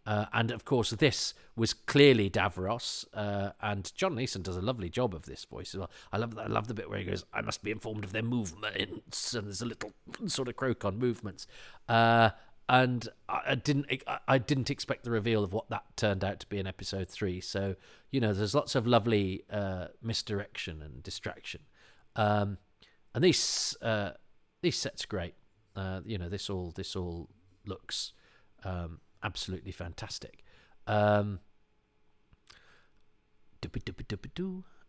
[0.04, 4.88] uh, and of course, this was clearly Davros, uh, and John Leeson does a lovely
[4.88, 5.90] job of this voice as well.
[6.12, 8.22] I love I love the bit where he goes, "I must be informed of their
[8.22, 9.92] movements," and there's a little
[10.26, 11.46] sort of croak on movements.
[11.88, 12.30] Uh,
[12.68, 13.86] and I didn't
[14.26, 17.40] I didn't expect the reveal of what that turned out to be in episode three.
[17.40, 17.76] So
[18.10, 21.62] you know, there's lots of lovely uh, misdirection and distraction,
[22.16, 22.58] um,
[23.14, 24.12] and these uh,
[24.62, 25.34] these sets great.
[25.76, 27.28] Uh, you know, this all this all
[27.66, 28.12] looks.
[28.64, 30.44] Um, absolutely fantastic.
[30.86, 31.40] Um,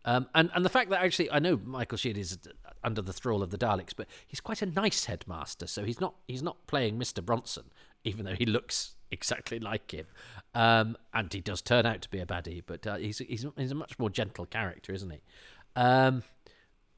[0.06, 2.38] um, and and the fact that actually I know Michael Sheard is
[2.82, 5.66] under the thrall of the Daleks, but he's quite a nice headmaster.
[5.66, 7.24] So he's not he's not playing Mr.
[7.24, 7.64] Bronson,
[8.04, 10.06] even though he looks exactly like him.
[10.54, 13.72] Um, and he does turn out to be a baddie, but uh, he's he's he's
[13.72, 15.20] a much more gentle character, isn't he?
[15.74, 16.22] Um,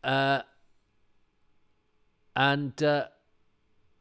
[0.03, 0.42] uh,
[2.35, 3.07] and uh,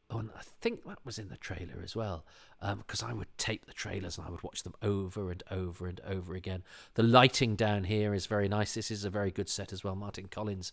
[0.09, 2.25] oh, and I think that was in the trailer as well
[2.73, 5.87] because um, I would tape the trailers and I would watch them over and over
[5.87, 6.63] and over again.
[6.95, 8.73] The lighting down here is very nice.
[8.73, 9.95] This is a very good set as well.
[9.95, 10.71] Martin Collins,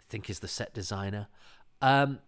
[0.00, 1.28] I think, is the set designer.
[1.82, 2.20] Um,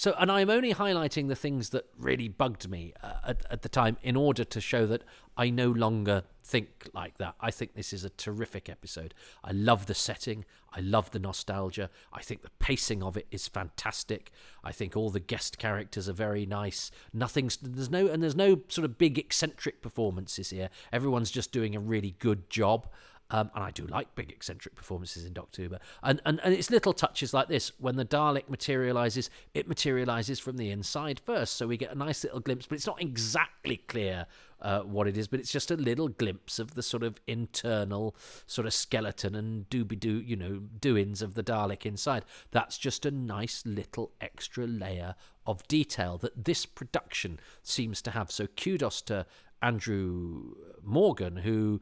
[0.00, 3.68] so, and I'm only highlighting the things that really bugged me uh, at, at the
[3.68, 5.04] time in order to show that
[5.36, 7.34] I no longer think like that.
[7.38, 9.12] I think this is a terrific episode.
[9.44, 10.46] I love the setting.
[10.72, 11.90] I love the nostalgia.
[12.14, 14.32] I think the pacing of it is fantastic.
[14.64, 16.90] I think all the guest characters are very nice.
[17.12, 20.70] Nothing's there's no and there's no sort of big eccentric performances here.
[20.94, 22.88] Everyone's just doing a really good job.
[23.30, 25.76] Um, and I do like big eccentric performances in Doctor Who.
[26.02, 27.72] And, and, and it's little touches like this.
[27.78, 31.56] When the Dalek materializes, it materializes from the inside first.
[31.56, 34.26] So we get a nice little glimpse, but it's not exactly clear
[34.60, 38.14] uh, what it is, but it's just a little glimpse of the sort of internal
[38.46, 42.24] sort of skeleton and dooby doo, you know, doings of the Dalek inside.
[42.50, 45.14] That's just a nice little extra layer
[45.46, 48.30] of detail that this production seems to have.
[48.30, 49.26] So kudos to
[49.62, 51.80] Andrew Morgan, who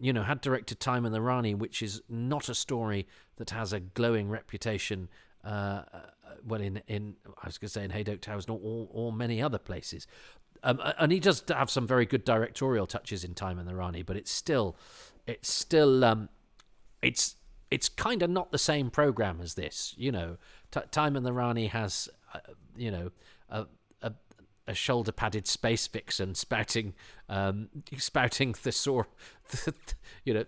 [0.00, 3.72] you know, had directed Time and the Rani, which is not a story that has
[3.72, 5.08] a glowing reputation.
[5.44, 5.82] Uh,
[6.44, 9.58] well, in in I was going to say in Hadoke Towers, all or many other
[9.58, 10.06] places.
[10.62, 14.02] Um, and he does have some very good directorial touches in Time and the Rani,
[14.02, 14.76] but it's still,
[15.26, 16.28] it's still, um,
[17.00, 17.36] it's
[17.70, 19.94] it's kind of not the same program as this.
[19.96, 20.36] You know,
[20.70, 22.40] T- Time and the Rani has, uh,
[22.76, 23.10] you know,
[23.48, 23.66] a,
[24.70, 26.94] a, shoulder padded space vixen spouting
[27.28, 29.06] um, spouting thesaur
[30.24, 30.44] you know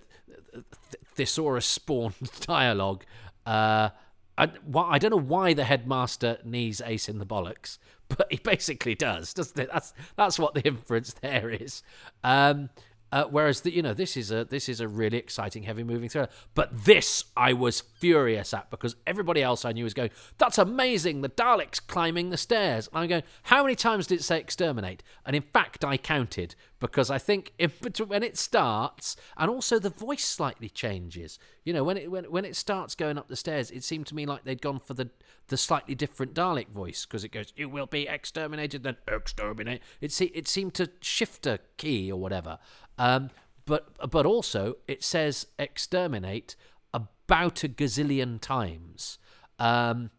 [1.14, 3.04] thesaurus spawned dialogue.
[3.46, 3.90] Uh,
[4.38, 8.94] I, I don't know why the headmaster knees Ace in the bollocks, but he basically
[8.94, 9.68] does, doesn't it?
[9.72, 11.82] That's that's what the inference there is.
[12.24, 12.70] Um,
[13.12, 16.08] uh, whereas the, you know this is a this is a really exciting heavy moving
[16.08, 16.30] thriller.
[16.54, 21.20] But this I was furious at because everybody else I knew was going, "That's amazing!
[21.20, 25.02] The Daleks climbing the stairs." And I'm going, "How many times did it say exterminate?"
[25.26, 27.70] And in fact, I counted because I think in,
[28.08, 31.38] when it starts, and also the voice slightly changes.
[31.64, 34.16] You know, when it when when it starts going up the stairs, it seemed to
[34.16, 35.08] me like they'd gone for the
[35.46, 39.80] the slightly different Dalek voice because it goes, "You will be exterminated," then exterminate.
[40.00, 42.58] It se- it seemed to shift a key or whatever.
[42.98, 43.30] Um,
[43.64, 46.56] but but also it says exterminate
[46.92, 49.18] about a gazillion times.
[49.60, 50.10] Um,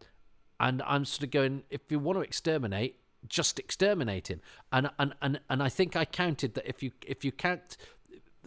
[0.58, 4.40] and I'm sort of going, if you want to exterminate, just exterminate him.
[4.72, 7.76] And and and and I think I counted that if you if you count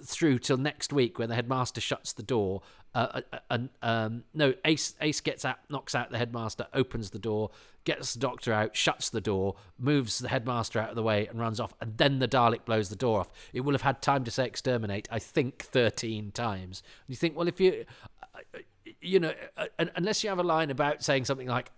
[0.04, 2.62] through till next week when the headmaster shuts the door.
[2.96, 7.20] Uh, uh, and um, no, Ace Ace gets out, knocks out the headmaster, opens the
[7.20, 7.52] door,
[7.84, 11.40] gets the doctor out, shuts the door, moves the headmaster out of the way, and
[11.40, 11.74] runs off.
[11.80, 13.32] And then the Dalek blows the door off.
[13.54, 16.82] It will have had time to say exterminate, I think, thirteen times.
[17.06, 17.86] And you think, well, if you,
[18.34, 18.60] uh,
[19.02, 21.72] you know, uh, unless you have a line about saying something like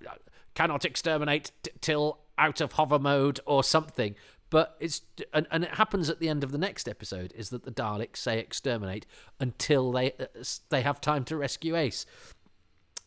[0.54, 4.15] "cannot exterminate t- till out of hover mode" or something,
[4.49, 5.02] but it's
[5.34, 8.17] and, and it happens at the end of the next episode is that the Daleks
[8.17, 9.06] say exterminate
[9.39, 10.25] until they uh,
[10.69, 12.06] they have time to rescue Ace.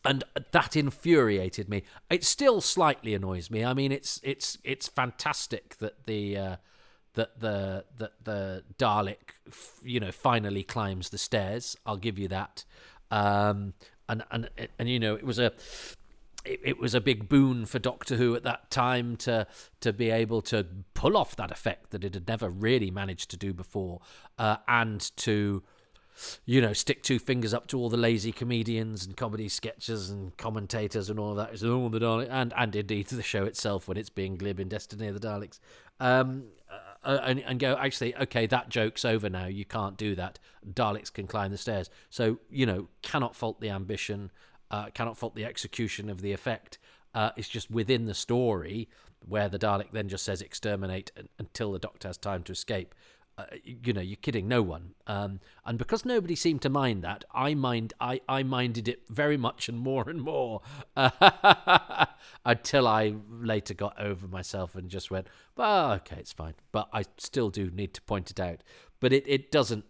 [0.05, 1.83] And that infuriated me.
[2.09, 3.63] It still slightly annoys me.
[3.63, 6.55] I mean, it's it's it's fantastic that the uh,
[7.13, 9.31] that the that the Dalek,
[9.81, 11.77] you know, finally climbs the stairs.
[11.85, 12.65] I'll give you that.
[13.11, 13.75] Um,
[14.09, 15.53] and and and you know, it was a
[16.45, 19.47] it, it, was a big boon for Doctor Who at that time to
[19.81, 23.37] to be able to pull off that effect that it had never really managed to
[23.37, 24.01] do before,
[24.37, 25.63] uh, and to
[26.45, 30.35] you know stick two fingers up to all the lazy comedians and comedy sketches and
[30.37, 31.63] commentators and all of that.
[31.63, 35.19] Oh, the and and indeed the show itself when it's being glib in Destiny of
[35.19, 35.59] the Daleks.
[35.99, 40.15] Um, uh, uh, and, and go actually okay that joke's over now you can't do
[40.15, 44.31] that daleks can climb the stairs so you know cannot fault the ambition
[44.73, 46.79] uh, cannot fault the execution of the effect.
[47.13, 48.89] Uh, it's just within the story
[49.25, 52.95] where the Dalek then just says exterminate until the Doctor has time to escape.
[53.37, 54.95] Uh, you know, you're kidding no one.
[55.05, 59.37] Um, and because nobody seemed to mind that, I mind I, I minded it very
[59.37, 60.61] much and more and more
[62.45, 66.55] until I later got over myself and just went, well, okay, it's fine.
[66.71, 68.63] But I still do need to point it out.
[68.99, 69.85] But it, it doesn't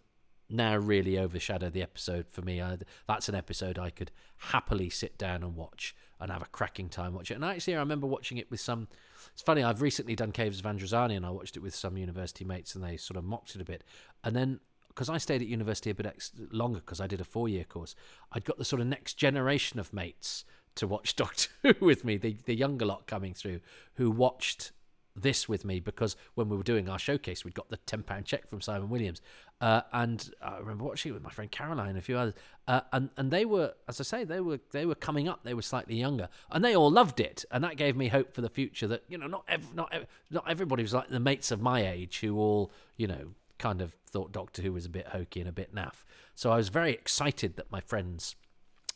[0.54, 2.62] now really overshadow the episode for me.
[2.62, 6.90] I, that's an episode I could happily sit down and watch and have a cracking
[6.90, 7.42] time watching it.
[7.42, 8.88] And actually, I remember watching it with some.
[9.34, 9.64] It's funny.
[9.64, 12.84] I've recently done Caves of Androzani, and I watched it with some university mates, and
[12.84, 13.84] they sort of mocked it a bit.
[14.24, 17.24] And then because I stayed at university a bit ex- longer because I did a
[17.24, 17.96] four year course,
[18.32, 22.18] I'd got the sort of next generation of mates to watch Doctor Who with me,
[22.18, 23.62] the, the younger lot coming through
[23.96, 24.72] who watched
[25.16, 28.26] this with me because when we were doing our showcase, we'd got the ten pound
[28.26, 29.22] check from Simon Williams,
[29.62, 32.34] uh, and I remember watching it with my friend Caroline and a few others,
[32.68, 35.54] uh, and and they were, as I say, they were they were coming up, they
[35.54, 38.50] were slightly younger, and they all loved it, and that gave me hope for the
[38.50, 38.88] future.
[38.88, 41.88] That you know, not ev- not ev- not everybody was like the mates of my
[41.88, 45.50] age who all you know kind of thought Doctor Who was a bit hokey and
[45.50, 46.04] a bit naff.
[46.36, 48.36] So I was very excited that my friends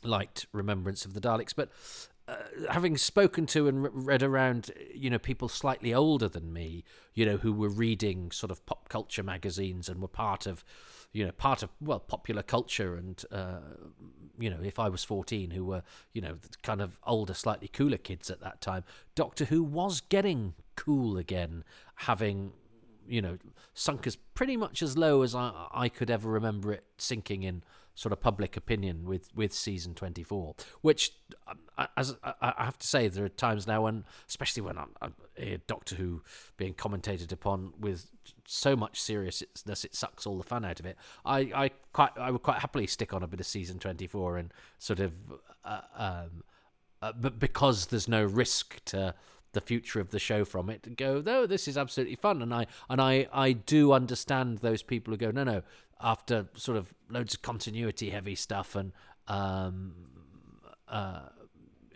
[0.03, 1.69] liked Remembrance of the Daleks, but
[2.27, 2.35] uh,
[2.71, 7.37] having spoken to and read around, you know, people slightly older than me, you know,
[7.37, 10.65] who were reading sort of pop culture magazines and were part of,
[11.13, 13.59] you know, part of well popular culture, and uh,
[14.37, 17.97] you know, if I was fourteen, who were you know kind of older, slightly cooler
[17.97, 18.83] kids at that time,
[19.15, 21.63] Doctor Who was getting cool again,
[21.95, 22.51] having
[23.07, 23.37] you know
[23.73, 27.63] sunk as pretty much as low as I, I could ever remember it sinking in
[27.97, 31.13] sort of public opinion with with season 24 which
[31.47, 31.57] um,
[31.97, 35.13] as I have to say there are times now when especially when I'm, I'm
[35.65, 36.21] Doctor Who
[36.57, 38.11] being commentated upon with
[38.45, 40.95] so much seriousness it sucks all the fun out of it.
[41.25, 44.53] I, I quite I would quite happily stick on a bit of season 24 and
[44.77, 45.13] sort of
[45.65, 46.43] uh, um,
[47.01, 49.15] uh, but because there's no risk to
[49.53, 52.41] the future of the show from it and go no this is absolutely fun.
[52.41, 55.63] And i and i i do understand those people who go no no
[56.01, 58.91] after sort of loads of continuity heavy stuff and
[59.27, 59.93] um
[60.89, 61.21] uh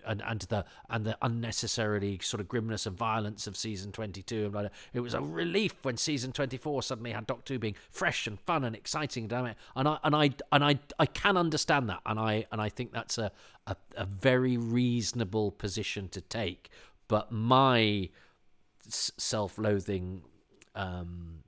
[0.05, 4.53] and and the and the unnecessarily sort of grimness and violence of season 22 and
[4.53, 8.39] like it was a relief when season 24 suddenly had Doctor Who being fresh and
[8.39, 9.57] fun and exciting damn it.
[9.75, 12.91] And I and I and I I can understand that and I and I think
[12.93, 13.31] that's a
[13.67, 16.69] a, a very reasonable position to take.
[17.07, 18.09] But my
[18.87, 20.23] self-loathing
[20.75, 21.43] um,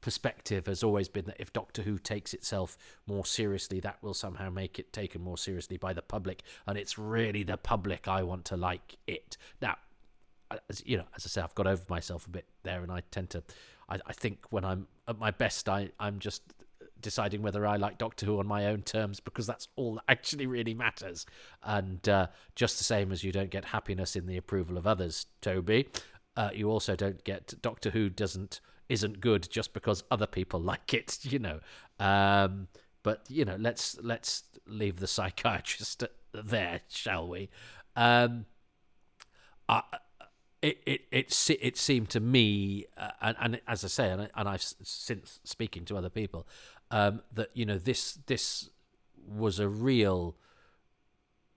[0.00, 2.76] perspective has always been that if Doctor Who takes itself
[3.06, 6.98] more seriously, that will somehow make it taken more seriously by the public, and it's
[6.98, 9.36] really the public I want to like it.
[9.60, 9.76] Now,
[10.68, 13.02] as you know, as I say, I've got over myself a bit there, and I
[13.10, 13.42] tend to,
[13.88, 16.42] I, I think when I'm at my best, I I'm just
[17.00, 20.46] deciding whether I like Doctor Who on my own terms because that's all that actually
[20.46, 21.26] really matters.
[21.62, 25.26] And uh, just the same as you don't get happiness in the approval of others,
[25.40, 25.88] Toby,
[26.36, 28.60] uh, you also don't get Doctor Who doesn't
[28.90, 31.60] isn't good just because other people like it, you know.
[31.98, 32.68] Um,
[33.02, 37.48] but you know, let's let's leave the psychiatrist there, shall we?
[37.96, 38.44] Um,
[39.68, 39.82] I,
[40.60, 44.48] it it it it seemed to me, uh, and, and as I say, and, and
[44.48, 46.46] I've since speaking to other people,
[46.90, 48.68] um, that you know this this
[49.26, 50.36] was a real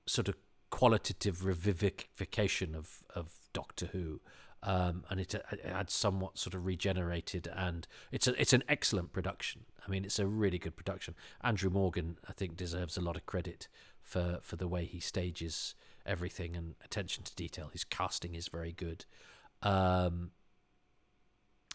[0.06, 0.36] sort of
[0.70, 4.22] qualitative revivification of of Doctor Who.
[4.66, 9.12] Um, and it, it had somewhat sort of regenerated, and it's a it's an excellent
[9.12, 9.66] production.
[9.86, 11.16] I mean, it's a really good production.
[11.42, 13.68] Andrew Morgan, I think, deserves a lot of credit
[14.02, 17.70] for for the way he stages everything and attention to detail.
[17.74, 19.06] His casting is very good.
[19.62, 20.32] Um,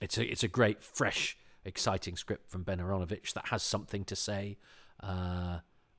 [0.00, 4.16] it's a it's a great, fresh, exciting script from Ben Aaronovitch that has something to
[4.16, 4.56] say.
[5.00, 5.58] Uh,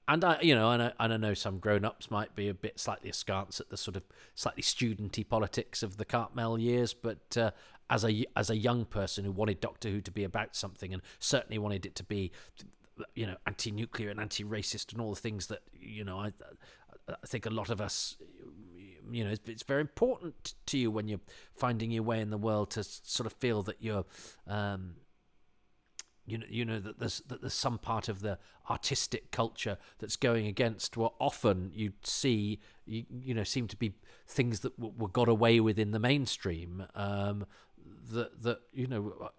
[0.09, 2.79] and I, you know, and I, and I know some grown-ups might be a bit
[2.79, 4.03] slightly askance at the sort of
[4.33, 7.51] slightly studenty politics of the Cartmel years, but uh,
[7.91, 11.03] as a as a young person who wanted Doctor Who to be about something, and
[11.19, 12.31] certainly wanted it to be,
[13.13, 16.33] you know, anti-nuclear and anti-racist and all the things that you know, I
[17.07, 18.17] I think a lot of us,
[19.11, 21.21] you know, it's, very important to you when you're
[21.55, 24.05] finding your way in the world to sort of feel that you're.
[24.47, 24.95] Um,
[26.29, 28.37] you know, you know that there's that there's some part of the
[28.69, 33.93] artistic culture that's going against what often you see, you, you know, seem to be
[34.27, 36.85] things that w- were got away with in the mainstream.
[36.95, 37.45] Um,
[38.11, 39.29] that that you know,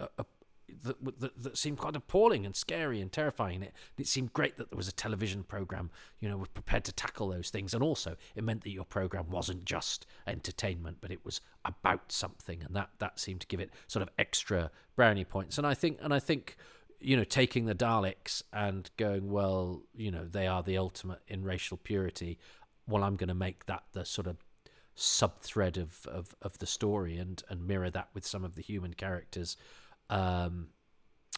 [0.84, 3.62] that, that, that seemed quite appalling and scary and terrifying.
[3.62, 6.92] It it seemed great that there was a television program, you know, was prepared to
[6.92, 11.24] tackle those things, and also it meant that your program wasn't just entertainment, but it
[11.24, 15.58] was about something, and that that seemed to give it sort of extra brownie points.
[15.58, 16.56] And I think and I think
[17.00, 21.44] you know, taking the Daleks and going, well, you know, they are the ultimate in
[21.44, 22.38] racial purity.
[22.86, 24.44] Well, I'm going to make that the sort of
[24.94, 28.62] sub thread of, of, of the story and, and mirror that with some of the
[28.62, 29.56] human characters.
[30.10, 30.68] Um,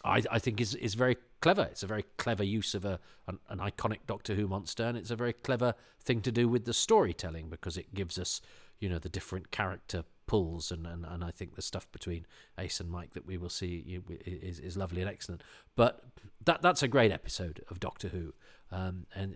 [0.03, 1.63] I, I think is is very clever.
[1.63, 5.11] It's a very clever use of a an, an, iconic Doctor Who monster, and it's
[5.11, 8.41] a very clever thing to do with the storytelling because it gives us,
[8.79, 10.03] you know, the different character
[10.33, 12.25] pulls, and, and, and I think the stuff between
[12.57, 15.43] Ace and Mike that we will see is is lovely and excellent.
[15.75, 16.03] But
[16.43, 18.33] that that's a great episode of Doctor Who,
[18.71, 19.35] um, and.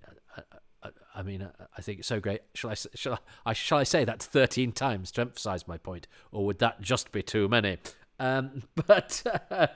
[0.83, 2.41] I, I mean, I think it's so great.
[2.53, 6.45] Shall I, shall I, shall I say that thirteen times to emphasise my point, or
[6.45, 7.77] would that just be too many?
[8.19, 9.67] Um, but uh,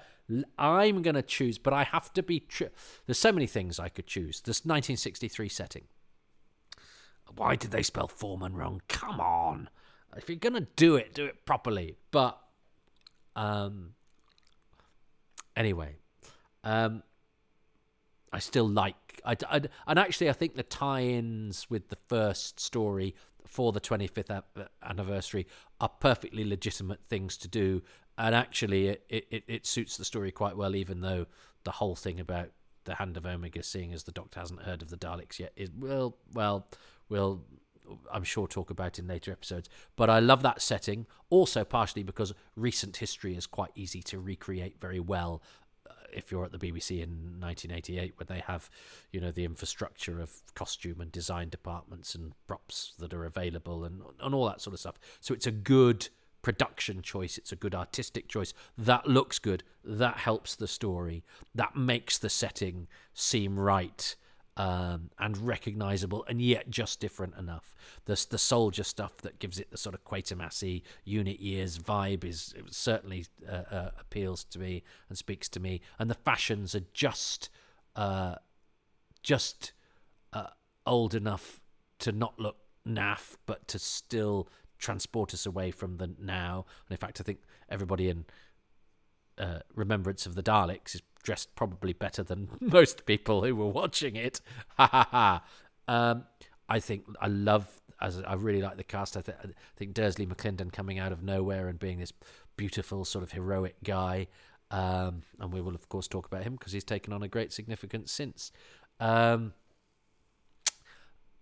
[0.59, 2.41] I'm going to choose, but I have to be.
[2.41, 2.74] Tr-
[3.05, 4.41] There's so many things I could choose.
[4.41, 5.84] This 1963 setting.
[7.36, 8.82] Why did they spell Foreman wrong?
[8.88, 9.69] Come on.
[10.18, 11.95] If you're to do it, do it properly.
[12.12, 12.38] But
[13.36, 13.93] um,
[15.55, 15.95] anyway,
[16.64, 17.03] um,
[18.32, 19.22] I still like.
[19.26, 24.43] I, I, and actually, I think the tie-ins with the first story for the 25th
[24.82, 25.45] anniversary
[25.80, 27.82] are perfectly legitimate things to do
[28.18, 31.26] and actually it, it, it suits the story quite well even though
[31.64, 32.49] the whole thing about
[32.86, 35.70] the hand of omega seeing as the doctor hasn't heard of the daleks yet is
[35.78, 36.66] well well
[37.09, 37.43] we'll
[38.11, 42.33] i'm sure talk about in later episodes but i love that setting also partially because
[42.55, 45.41] recent history is quite easy to recreate very well
[45.89, 48.69] uh, if you're at the BBC in 1988, where they have,
[49.11, 54.01] you know, the infrastructure of costume and design departments and props that are available and
[54.19, 54.99] and all that sort of stuff.
[55.21, 56.09] So it's a good
[56.41, 58.53] production choice, it's a good artistic choice.
[58.77, 59.63] That looks good.
[59.83, 61.23] That helps the story.
[61.53, 64.15] That makes the setting seem right.
[64.58, 67.74] Um, and recognizable, and yet just different enough.
[68.04, 72.54] The the soldier stuff that gives it the sort of Quatermassy unit years vibe is
[72.70, 75.80] certainly uh, uh, appeals to me and speaks to me.
[75.97, 77.49] And the fashions are just
[77.95, 78.36] uh,
[79.24, 79.72] just
[80.34, 80.47] uh,
[80.86, 81.62] old enough
[81.99, 86.66] to not look naff, but to still transport us away from the now.
[86.88, 87.39] And in fact, I think
[87.70, 88.26] everybody in
[89.41, 94.15] uh, Remembrance of the Daleks is dressed probably better than most people who were watching
[94.15, 94.41] it.
[94.77, 95.43] Ha ha ha.
[95.87, 96.23] Um,
[96.69, 99.17] I think I love, as I really like the cast.
[99.17, 102.13] I, th- I think Dursley McLinden coming out of nowhere and being this
[102.55, 104.27] beautiful, sort of heroic guy.
[104.69, 107.51] Um, and we will, of course, talk about him because he's taken on a great
[107.51, 108.51] significance since.
[108.99, 109.53] Um,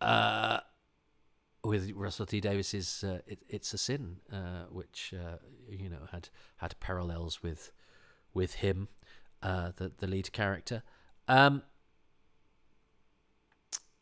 [0.01, 0.59] uh,
[1.63, 5.37] with Russell T Davies's uh, it, "It's a Sin," uh, which uh,
[5.69, 7.71] you know had had parallels with
[8.39, 8.87] with him,
[9.43, 10.81] uh, the the lead character,
[11.27, 11.61] um,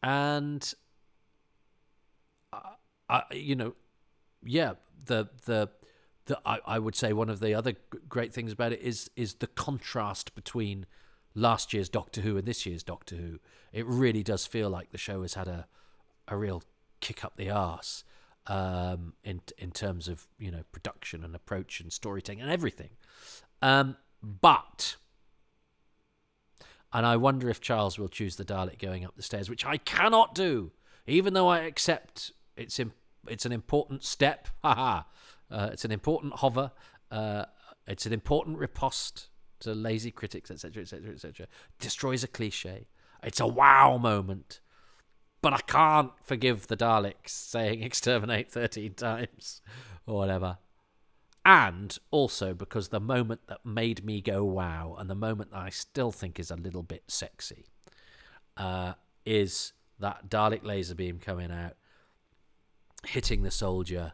[0.04, 0.74] and
[3.10, 3.74] I, you know,
[4.44, 4.74] yeah,
[5.06, 5.70] the the
[6.28, 7.74] the I, I would say one of the other
[8.08, 10.86] great things about it is is the contrast between
[11.34, 13.40] last year's Doctor Who and this year's Doctor Who.
[13.74, 15.68] It really does feel like the show has had a
[16.28, 16.62] a real
[17.00, 18.04] kick up the arse
[18.48, 22.92] um, in in terms of you know production and approach and storytelling and everything.
[23.62, 24.98] Um, but
[26.94, 29.78] and I wonder if Charles will choose the Dalek going up the stairs, which I
[29.78, 30.72] cannot do,
[31.06, 32.80] even though I accept it's
[33.28, 34.48] it's an important step.
[34.64, 35.04] Haha.
[35.52, 36.72] uh, it's an important hover.
[37.12, 37.46] Uh,
[37.86, 41.48] it's an important riposte to lazy critics, etc., etc., etc.
[41.80, 42.88] Destroys a cliche.
[43.24, 44.60] It's a wow moment.
[45.42, 49.62] But I can't forgive the Daleks saying exterminate 13 times
[50.06, 50.58] or whatever.
[51.48, 55.70] And also because the moment that made me go wow, and the moment that I
[55.70, 57.68] still think is a little bit sexy,
[58.58, 58.96] uh,
[59.26, 61.78] is that Dalek laser beam coming out
[63.06, 64.12] hitting the soldier,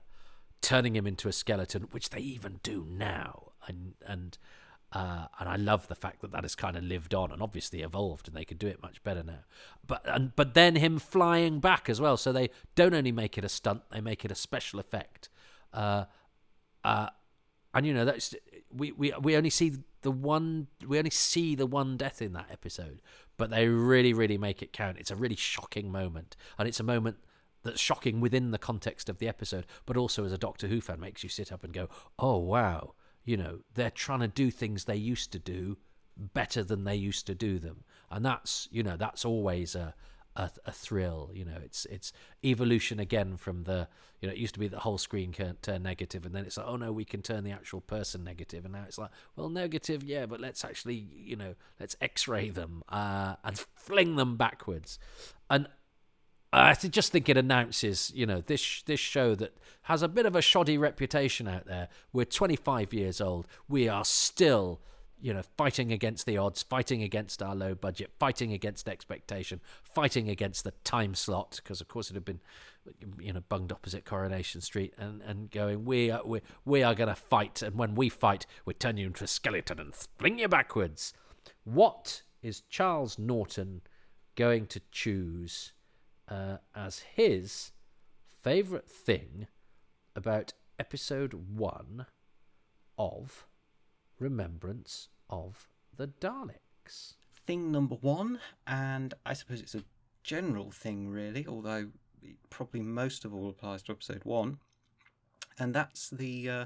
[0.61, 3.53] turning him into a skeleton, which they even do now.
[3.67, 4.37] And and
[4.91, 7.81] uh, and I love the fact that that has kind of lived on and obviously
[7.81, 9.43] evolved, and they can do it much better now.
[9.87, 13.43] But and but then him flying back as well, so they don't only make it
[13.43, 15.29] a stunt, they make it a special effect.
[15.73, 16.05] Uh,
[16.83, 17.07] uh,
[17.73, 18.35] and you know that's
[18.71, 22.47] we, we we only see the one we only see the one death in that
[22.51, 23.01] episode,
[23.37, 24.97] but they really really make it count.
[24.99, 27.17] It's a really shocking moment, and it's a moment
[27.63, 30.99] that's shocking within the context of the episode, but also as a Doctor Who fan
[30.99, 32.93] makes you sit up and go, "Oh wow,
[33.23, 35.77] you know, they're trying to do things they used to do
[36.15, 39.95] better than they used to do them." And that's, you know, that's always a
[40.35, 41.57] a, a thrill, you know.
[41.63, 42.13] It's it's
[42.43, 43.87] evolution again from the,
[44.21, 46.57] you know, it used to be the whole screen can turn negative, and then it's
[46.57, 49.49] like, oh no, we can turn the actual person negative, and now it's like, well,
[49.49, 54.99] negative, yeah, but let's actually, you know, let's X-ray them uh, and fling them backwards,
[55.49, 55.67] and
[56.53, 60.35] I just think it announces, you know, this this show that has a bit of
[60.35, 61.89] a shoddy reputation out there.
[62.13, 63.47] We're 25 years old.
[63.67, 64.79] We are still,
[65.23, 70.29] you know, fighting against the odds, fighting against our low budget, fighting against expectation, fighting
[70.29, 72.41] against the time slot because, of course, it had been,
[73.19, 77.09] you know, bunged opposite Coronation Street, and and going, we are we we are going
[77.09, 80.47] to fight, and when we fight, we turn you into a skeleton and fling you
[80.47, 81.13] backwards.
[81.63, 83.81] What is Charles Norton
[84.35, 85.73] going to choose?
[86.29, 87.71] uh, as his
[88.41, 89.47] favourite thing
[90.15, 92.05] about episode one
[92.97, 93.45] of
[94.19, 95.67] Remembrance of
[95.97, 97.15] the Daleks.
[97.45, 99.83] Thing number one, and I suppose it's a
[100.23, 101.89] general thing really, although
[102.49, 104.59] probably most of all applies to episode one,
[105.59, 106.65] and that's the uh,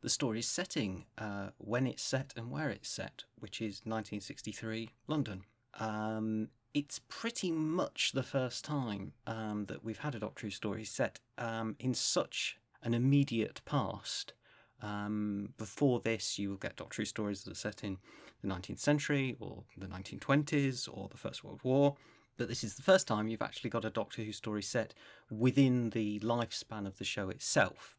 [0.00, 5.42] the story's setting, uh, when it's set and where it's set, which is 1963 London.
[5.80, 10.84] Um, it's pretty much the first time um, that we've had a Doctor Who story
[10.84, 14.34] set um, in such an immediate past.
[14.82, 17.98] Um, before this, you will get Doctor Who stories that are set in
[18.42, 21.96] the 19th century or the 1920s or the First World War.
[22.36, 24.94] But this is the first time you've actually got a Doctor Who story set
[25.30, 27.96] within the lifespan of the show itself,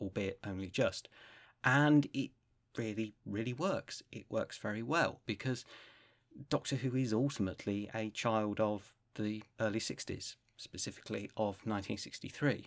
[0.00, 1.08] albeit only just.
[1.64, 2.30] And it
[2.76, 4.02] really, really works.
[4.12, 5.64] It works very well because
[6.50, 12.66] Doctor Who is ultimately a child of the early 60s, specifically of 1963.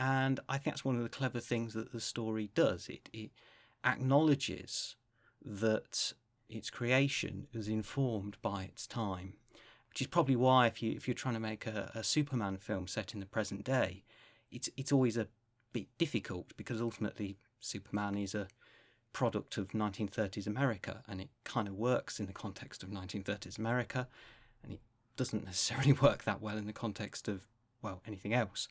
[0.00, 2.88] And I think that's one of the clever things that the story does.
[2.88, 3.30] It, it
[3.84, 4.96] acknowledges
[5.44, 6.14] that
[6.48, 9.34] its creation is informed by its time,
[9.90, 12.88] which is probably why if you if you're trying to make a, a Superman film
[12.88, 14.02] set in the present day,
[14.50, 15.28] it's it's always a
[15.74, 18.48] bit difficult because ultimately Superman is a
[19.12, 24.08] product of 1930s America, and it kind of works in the context of 1930s America,
[24.62, 24.80] and it
[25.16, 27.46] doesn't necessarily work that well in the context of,
[27.82, 28.66] well, anything else.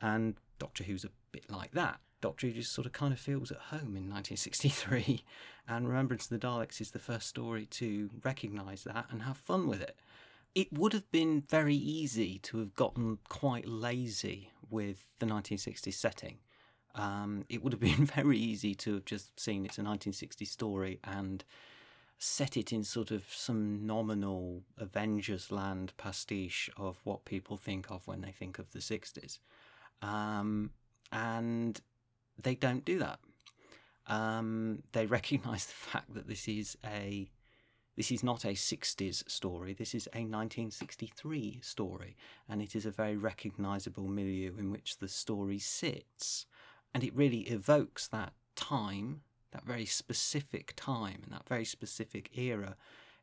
[0.00, 1.98] And Doctor Who's a bit like that.
[2.20, 5.24] Doctor Who just sort of kind of feels at home in 1963,
[5.68, 9.66] and Remembrance of the Daleks is the first story to recognise that and have fun
[9.66, 9.96] with it.
[10.54, 16.38] It would have been very easy to have gotten quite lazy with the 1960s setting
[16.94, 21.00] um, it would have been very easy to have just seen it's a 1960 story
[21.04, 21.44] and
[22.18, 28.06] set it in sort of some nominal Avengers land pastiche of what people think of
[28.06, 29.38] when they think of the 60s.
[30.02, 30.70] Um,
[31.12, 31.80] and
[32.42, 33.18] they don't do that.
[34.06, 37.30] Um, they recognise the fact that this is a
[37.96, 42.16] this is not a 60s story, this is a 1963 story,
[42.48, 46.46] and it is a very recognisable milieu in which the story sits.
[46.94, 49.20] And it really evokes that time,
[49.52, 52.76] that very specific time, and that very specific era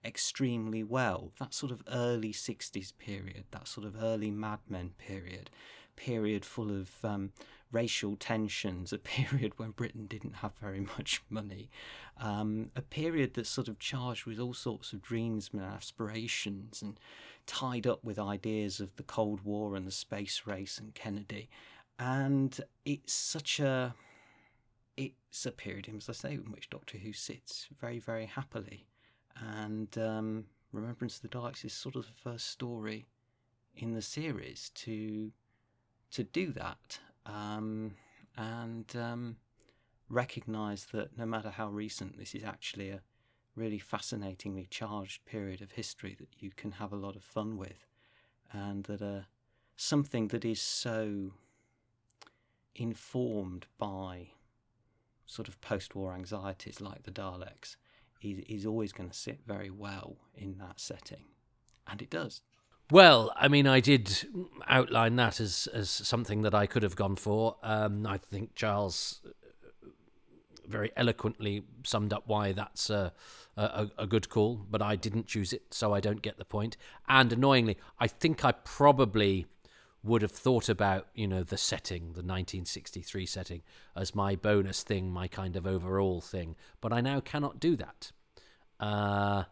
[0.06, 1.32] extremely well.
[1.40, 5.50] That sort of early 60s period, that sort of early Mad Men period,
[5.98, 7.32] period full of um,
[7.72, 11.70] racial tensions, a period when Britain didn't have very much money,
[12.22, 16.98] um, a period that's sort of charged with all sorts of dreams and aspirations and
[17.46, 21.50] tied up with ideas of the Cold War and the space race and Kennedy.
[22.00, 23.94] And it's such a
[24.96, 28.88] it's a period, as I say, in which Doctor Who sits very, very happily.
[29.40, 33.06] And um, Remembrance of the Daleks is sort of the first story
[33.76, 35.32] in the series to
[36.12, 37.94] to do that um,
[38.38, 39.38] and um,
[40.10, 43.02] recognize that no matter how recent, this is actually a
[43.56, 47.88] really fascinatingly charged period of history that you can have a lot of fun with,
[48.52, 49.22] and that uh,
[49.76, 51.34] something that is so
[52.76, 54.28] informed by
[55.26, 57.76] sort of post-war anxieties like the Daleks
[58.22, 61.26] is, is always going to sit very well in that setting,
[61.88, 62.42] and it does.
[62.90, 64.28] Well, I mean, I did
[64.68, 67.58] outline that as as something that I could have gone for.
[67.62, 69.90] Um, I think Charles uh,
[70.66, 73.12] very eloquently summed up why that's a,
[73.58, 76.78] a, a good call, but I didn't choose it, so I don't get the point.
[77.10, 79.48] And annoyingly, I think I probably
[80.02, 83.62] would have thought about you know the setting, the 1963 setting,
[83.98, 88.14] as my bonus thing, my kind of overall thing, but I now cannot do that.
[88.80, 89.44] Uh,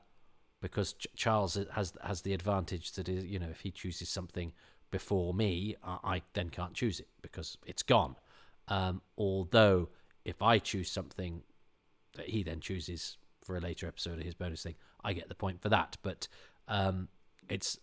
[0.65, 4.51] because Ch- Charles has has the advantage that is, you know if he chooses something
[4.89, 8.15] before me, I, I then can't choose it because it's gone.
[8.67, 9.89] Um, although
[10.23, 11.43] if I choose something
[12.15, 15.35] that he then chooses for a later episode of his bonus thing, I get the
[15.35, 15.97] point for that.
[16.01, 16.27] But
[16.67, 17.09] um,
[17.47, 17.77] it's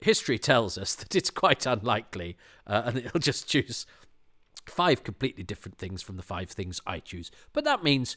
[0.00, 3.84] history tells us that it's quite unlikely, uh, and he'll just choose
[4.64, 7.30] five completely different things from the five things I choose.
[7.52, 8.16] But that means,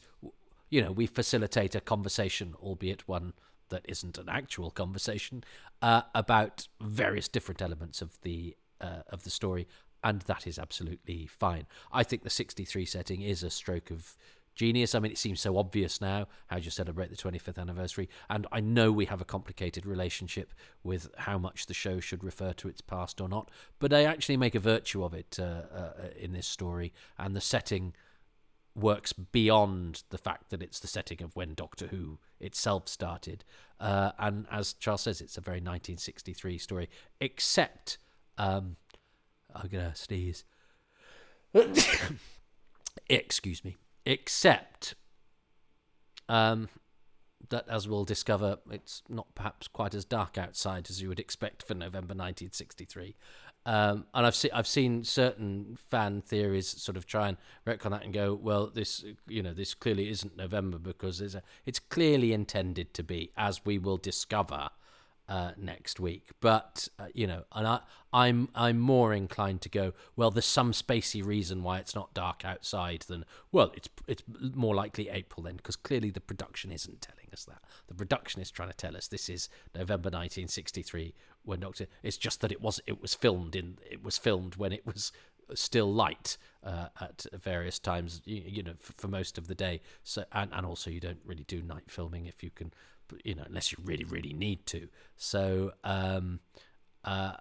[0.70, 3.34] you know, we facilitate a conversation, albeit one
[3.74, 5.42] that isn't an actual conversation
[5.82, 9.66] uh, about various different elements of the uh, of the story,
[10.04, 11.66] and that is absolutely fine.
[11.92, 14.16] I think the 63 setting is a stroke of
[14.54, 14.94] genius.
[14.94, 18.60] I mean, it seems so obvious now how you celebrate the 25th anniversary, and I
[18.60, 20.54] know we have a complicated relationship
[20.84, 23.50] with how much the show should refer to its past or not,
[23.80, 27.40] but I actually make a virtue of it uh, uh, in this story, and the
[27.40, 27.94] setting
[28.74, 33.44] works beyond the fact that it's the setting of when Doctor Who itself started.
[33.78, 37.98] Uh, and as Charles says, it's a very 1963 story, except
[38.38, 38.76] um,
[39.54, 40.44] I'm gonna sneeze.
[43.08, 43.76] Excuse me.
[44.06, 44.94] Except
[46.28, 46.68] um,
[47.50, 51.62] that, as we'll discover, it's not perhaps quite as dark outside as you would expect
[51.66, 53.16] for November 1963.
[53.66, 58.04] Um, and I've seen I've seen certain fan theories sort of try and retcon that
[58.04, 62.34] and go, well, this you know this clearly isn't November because it's a, it's clearly
[62.34, 64.68] intended to be, as we will discover
[65.28, 66.30] uh, next week.
[66.40, 67.80] But uh, you know, and I,
[68.12, 69.92] I'm I'm more inclined to go.
[70.16, 74.22] Well, there's some spacey reason why it's not dark outside than well, it's it's
[74.54, 77.62] more likely April then because clearly the production isn't telling us that.
[77.88, 81.14] The production is trying to tell us this is November 1963
[81.44, 81.86] when Doctor.
[82.02, 85.12] It's just that it was it was filmed in it was filmed when it was
[85.52, 89.80] still light uh, at various times you, you know for, for, most of the day
[90.02, 92.72] so and, and also you don't really do night filming if you can
[93.24, 96.40] you know unless you really really need to so um
[97.04, 97.32] uh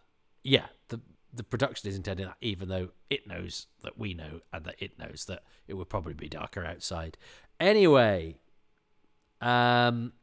[0.43, 0.99] yeah the
[1.33, 5.25] the production is intended even though it knows that we know and that it knows
[5.25, 7.17] that it would probably be darker outside
[7.59, 8.35] anyway
[9.41, 10.13] um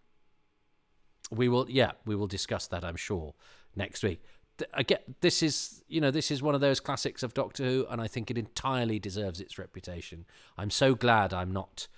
[1.31, 3.35] we will yeah we will discuss that i'm sure
[3.77, 4.23] next week.
[4.75, 8.01] Again, this is you know this is one of those classics of Doctor Who, and
[8.01, 10.27] I think it entirely deserves its reputation.
[10.59, 11.89] I'm so glad I'm not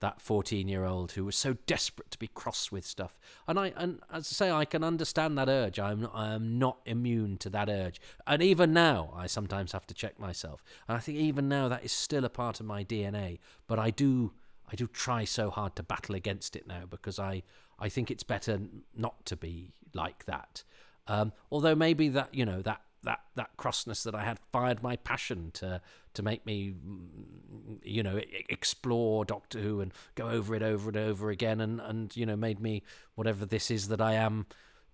[0.00, 3.18] that 14 year old who was so desperate to be cross with stuff.
[3.46, 5.78] And I and as I say, I can understand that urge.
[5.78, 8.00] I'm not, I am not immune to that urge.
[8.26, 10.62] And even now, I sometimes have to check myself.
[10.88, 13.38] And I think even now that is still a part of my DNA.
[13.66, 14.32] But I do
[14.70, 17.42] I do try so hard to battle against it now because I
[17.78, 18.60] I think it's better
[18.96, 20.64] not to be like that.
[21.06, 24.96] Um, although maybe that you know that that that crossness that I had fired my
[24.96, 25.80] passion to
[26.14, 30.96] to make me mm, you know explore Doctor Who and go over it over and
[30.96, 32.82] over again and and you know made me
[33.14, 34.46] whatever this is that I am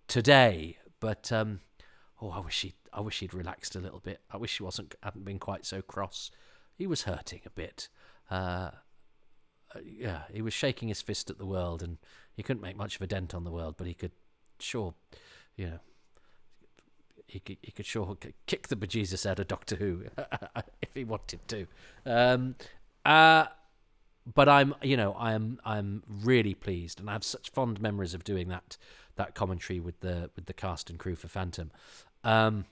[0.09, 0.79] today.
[1.01, 1.61] But um,
[2.21, 4.21] oh, I wish he I wish he'd relaxed a little bit.
[4.31, 6.31] I wish he wasn't hadn't been quite so cross.
[6.77, 7.89] He was hurting a bit.
[8.31, 8.71] Uh,
[9.85, 11.99] yeah, he was shaking his fist at the world, and
[12.35, 14.13] he couldn't make much of a dent on the world, but he could
[14.59, 14.95] sure,
[15.57, 15.79] you know,
[17.27, 18.16] he could, he could sure
[18.47, 20.05] kick the bejesus out of Doctor Who
[20.83, 21.66] if he wanted to.
[22.05, 22.55] Um,
[23.05, 23.47] uh,
[24.35, 28.24] but I'm, you know, I'm I'm really pleased, and I have such fond memories of
[28.24, 28.77] doing that
[29.16, 31.70] that commentary with the with the cast and crew for Phantom.
[32.24, 32.64] Um,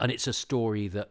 [0.00, 1.10] and it's a story that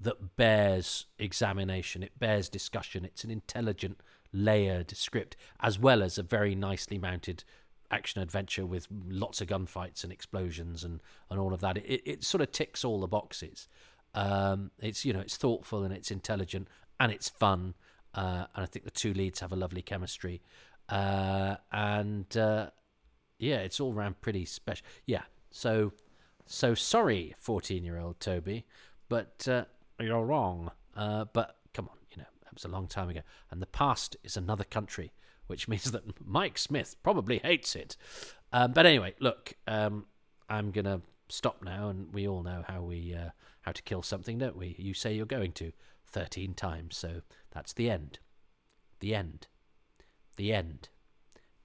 [0.00, 3.04] that bears examination, it bears discussion.
[3.04, 4.00] It's an intelligent,
[4.32, 7.44] layered script, as well as a very nicely mounted
[7.92, 11.76] action adventure with lots of gunfights and explosions and, and all of that.
[11.76, 13.68] It, it sort of ticks all the boxes.
[14.14, 16.68] Um, it's you know it's thoughtful and it's intelligent
[16.98, 17.74] and it's fun.
[18.14, 20.42] Uh, and I think the two leads have a lovely chemistry.
[20.88, 22.70] Uh, and uh,
[23.38, 24.84] yeah, it's all round pretty special.
[25.06, 25.92] Yeah, so
[26.46, 28.66] so sorry, fourteen-year-old Toby,
[29.08, 29.64] but uh,
[30.00, 30.70] you're wrong.
[30.96, 33.20] Uh, but come on, you know that was a long time ago,
[33.50, 35.12] and the past is another country
[35.52, 37.94] which means that Mike Smith probably hates it.
[38.54, 40.06] Um, but anyway, look, um,
[40.48, 44.38] I'm gonna stop now, and we all know how we uh, how to kill something,
[44.38, 44.74] don't we?
[44.78, 45.72] You say you're going to
[46.06, 48.18] thirteen times, so that's the end.
[49.00, 49.46] The end.
[50.36, 50.88] The end.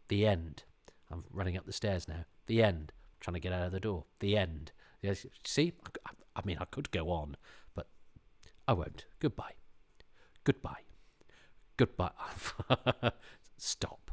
[0.10, 0.64] The end.
[1.10, 2.26] I'm running up the stairs now.
[2.48, 2.92] The end.
[2.92, 4.04] I'm trying to get out of the door.
[4.20, 4.74] The end.
[5.46, 5.72] See,
[6.36, 7.38] I mean, I could go on,
[7.74, 7.88] but
[8.68, 9.06] I won't.
[9.20, 9.54] Goodbye.
[10.44, 10.84] Goodbye.
[11.78, 12.12] Goodbye.
[13.58, 14.12] Stop.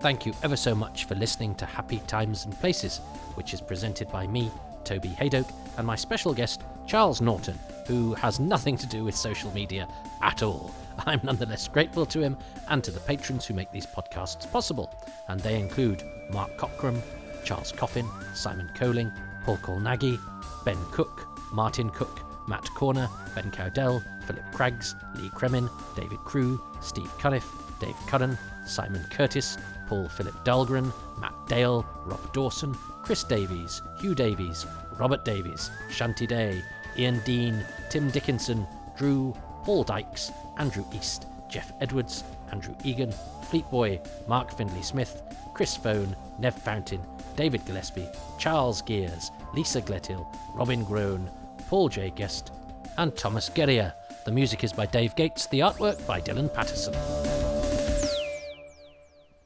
[0.00, 2.98] Thank you ever so much for listening to Happy Times and Places,
[3.36, 4.50] which is presented by me,
[4.84, 9.50] Toby Hadoke, and my special guest, Charles Norton, who has nothing to do with social
[9.52, 9.88] media
[10.20, 10.74] at all.
[11.06, 12.36] I'm nonetheless grateful to him
[12.68, 14.94] and to the patrons who make these podcasts possible,
[15.28, 17.00] and they include Mark Cockram,
[17.44, 19.10] Charles Coffin, Simon Coling,
[19.44, 20.18] Paul Colnaghy,
[20.66, 27.10] Ben Cook, Martin Cook, Matt Corner, Ben Cowdell, Philip Craggs, Lee Kremin, David Crew, Steve
[27.18, 27.46] Cunniff,
[27.80, 34.66] Dave Cudden, Simon Curtis, Paul Philip Dahlgren, Matt Dale, Rob Dawson, Chris Davies, Hugh Davies,
[34.98, 36.62] Robert Davies, Shanti Day,
[36.96, 38.66] Ian Dean, Tim Dickinson,
[38.96, 39.34] Drew,
[39.64, 43.12] Paul Dykes, Andrew East, Jeff Edwards, Andrew Egan,
[43.48, 45.22] Fleet Boy, Mark Findlay Smith,
[45.54, 47.00] Chris Phone, Nev Fountain,
[47.36, 51.30] David Gillespie, Charles Gears, Lisa Glethill, Robin Groan,
[51.68, 52.12] Paul J.
[52.14, 52.52] Guest,
[52.98, 53.92] and Thomas Guerrier.
[54.24, 56.94] The music is by Dave Gates, the artwork by Dylan Patterson.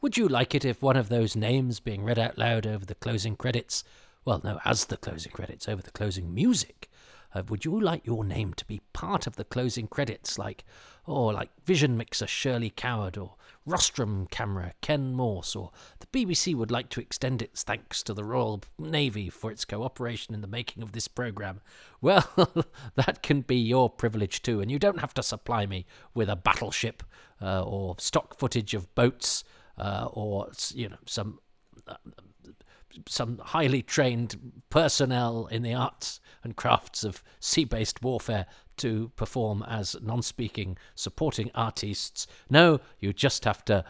[0.01, 2.95] Would you like it if one of those names being read out loud over the
[2.95, 3.85] closing credits,
[4.25, 6.89] well, no, as the closing credits, over the closing music,
[7.35, 10.65] uh, would you like your name to be part of the closing credits, like,
[11.07, 13.35] or oh, like Vision Mixer Shirley Coward, or
[13.67, 15.71] Rostrum Camera Ken Morse, or
[16.01, 20.35] the BBC would like to extend its thanks to the Royal Navy for its cooperation
[20.35, 21.61] in the making of this programme?
[22.01, 22.29] Well,
[22.95, 26.37] that can be your privilege too, and you don't have to supply me with a
[26.37, 27.03] battleship
[27.43, 29.43] uh, or stock footage of boats
[29.79, 31.41] uh, or you know some
[31.87, 31.95] uh,
[33.07, 38.47] some highly trained personnel in the arts and crafts of sea based warfare
[38.79, 42.27] to perform as non speaking supporting artists.
[42.49, 43.85] No, you just have to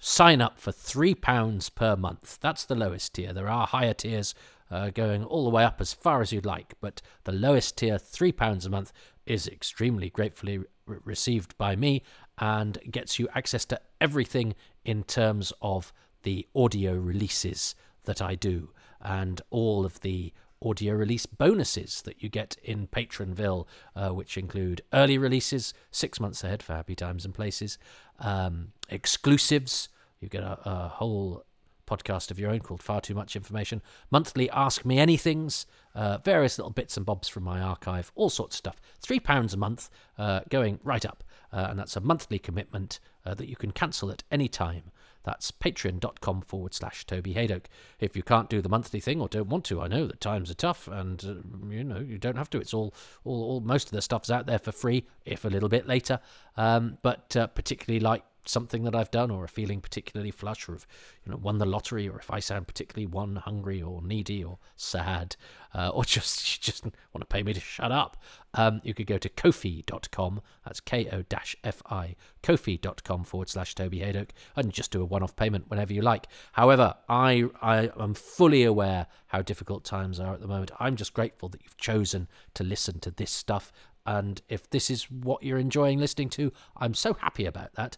[0.00, 2.38] sign up for £3 per month.
[2.40, 3.32] That's the lowest tier.
[3.32, 4.34] There are higher tiers
[4.70, 7.96] uh, going all the way up as far as you'd like, but the lowest tier,
[7.96, 8.92] £3 a month,
[9.26, 12.02] is extremely gratefully re- received by me
[12.38, 14.54] and gets you access to everything
[14.84, 15.92] in terms of
[16.22, 17.74] the audio releases
[18.04, 18.70] that I do
[19.00, 20.32] and all of the
[20.62, 26.44] audio release bonuses that you get in Patronville, uh, which include early releases, six months
[26.44, 27.78] ahead for Happy Times and Places,
[28.18, 29.88] um, exclusives.
[30.20, 31.44] You get a, a, whole
[31.86, 33.80] podcast of your own called Far Too Much Information,
[34.10, 38.56] monthly Ask Me Anythings, uh, various little bits and bobs from my archive, all sorts
[38.56, 38.80] of stuff.
[39.00, 39.88] Three pounds a month,
[40.18, 44.10] uh, going right up, uh, and that's a monthly commitment uh, that you can cancel
[44.10, 44.92] at any time.
[45.22, 47.66] That's patreon.com forward slash Toby Hadoke.
[47.98, 50.50] If you can't do the monthly thing or don't want to, I know that times
[50.50, 52.58] are tough and, uh, you know, you don't have to.
[52.58, 52.94] It's all,
[53.24, 56.20] all, all, most of the stuff's out there for free, if a little bit later.
[56.56, 60.74] Um, but uh, particularly like something that I've done or a feeling particularly flush or
[60.74, 60.86] if
[61.24, 64.58] you know won the lottery or if I sound particularly one hungry or needy or
[64.76, 65.36] sad
[65.74, 68.16] uh, or just just want to pay me to shut up
[68.54, 74.90] um, you could go to kofi.com that's k-o-f-i kofi.com forward slash Toby Hadoke and just
[74.90, 76.26] do a one-off payment whenever you like.
[76.52, 80.70] However I, I am fully aware how difficult times are at the moment.
[80.80, 83.72] I'm just grateful that you've chosen to listen to this stuff.
[84.06, 87.96] And if this is what you're enjoying listening to, I'm so happy about that.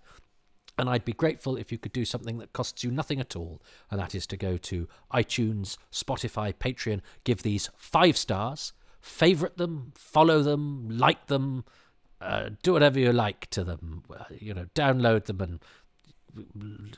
[0.78, 3.60] And I'd be grateful if you could do something that costs you nothing at all,
[3.90, 9.92] and that is to go to iTunes, Spotify, Patreon, give these five stars, favorite them,
[9.96, 11.64] follow them, like them,
[12.22, 14.02] uh, do whatever you like to them.
[14.08, 15.60] Uh, you know, download them and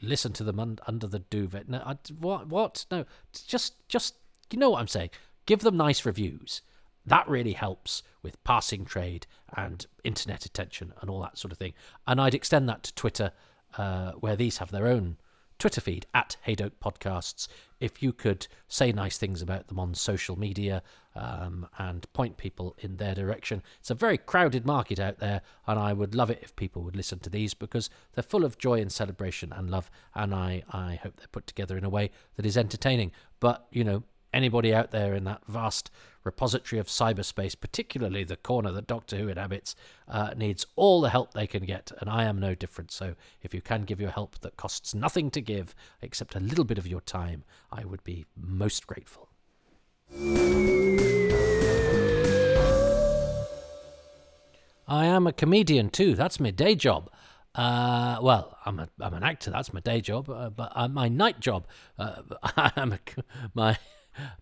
[0.01, 1.69] listen to them un- under the duvet.
[1.69, 2.47] No, I, what?
[2.47, 2.87] What?
[2.91, 3.05] No,
[3.47, 4.15] just, just
[4.53, 5.11] you know what I'm saying.
[5.47, 6.63] Give them nice reviews.
[7.07, 11.75] That really helps with passing trade and internet attention and all that sort of thing.
[12.07, 13.33] And I'd extend that to Twitter,
[13.79, 15.17] uh, where these have their own
[15.59, 17.49] Twitter feed at Hadoke Podcasts.
[17.81, 20.83] If you could say nice things about them on social media
[21.15, 23.63] um, and point people in their direction.
[23.79, 26.97] It's a very crowded market out there, and I would love it if people would
[26.97, 30.99] listen to these because they're full of joy and celebration and love, and I, I
[31.03, 33.13] hope they're put together in a way that is entertaining.
[33.39, 34.03] But, you know,
[34.35, 35.91] anybody out there in that vast
[36.25, 39.77] repository of cyberspace, particularly the corner that Doctor Who inhabits,
[40.09, 42.91] uh, needs all the help they can get, and I am no different.
[42.91, 46.65] So if you can give your help that costs nothing to give except a little
[46.65, 49.29] bit of your time, I would be most grateful.
[54.87, 56.15] I am a comedian too.
[56.15, 57.11] That's my day job.
[57.55, 59.51] Uh, well, I'm a I'm an actor.
[59.51, 60.29] That's my day job.
[60.29, 61.67] Uh, but uh, my night job,
[61.99, 62.23] uh,
[62.57, 62.99] I'm a,
[63.55, 63.79] my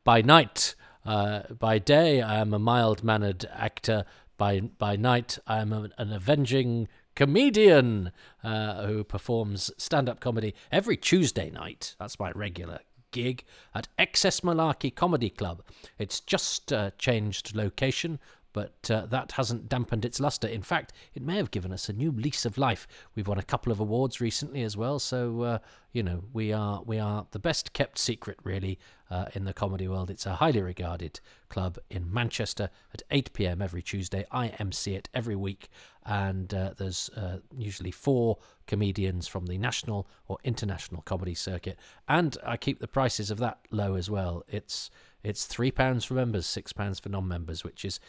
[0.05, 0.75] by night.
[1.05, 4.05] Uh, by day, I am a mild mannered actor.
[4.39, 8.13] By by night, I am a, an avenging comedian
[8.43, 11.95] uh, who performs stand up comedy every Tuesday night.
[11.99, 13.45] That's my regular gig
[13.75, 15.63] at XS Malarkey Comedy Club.
[15.99, 18.19] It's just uh, changed location,
[18.53, 20.47] but uh, that hasn't dampened its luster.
[20.47, 22.87] In fact, it may have given us a new lease of life.
[23.15, 25.59] We've won a couple of awards recently as well, so uh,
[25.93, 28.79] you know we are we are the best kept secret really
[29.11, 30.11] uh, in the comedy world.
[30.11, 33.63] It's a highly regarded club in Manchester at 8 p.m.
[33.63, 34.25] every Tuesday.
[34.31, 35.69] I MC it every week,
[36.05, 41.79] and uh, there's uh, usually four comedians from the national or international comedy circuit,
[42.09, 44.45] and I keep the prices of that low as well.
[44.49, 44.91] It's
[45.23, 48.01] it's three pounds for members, six pounds for non-members, which is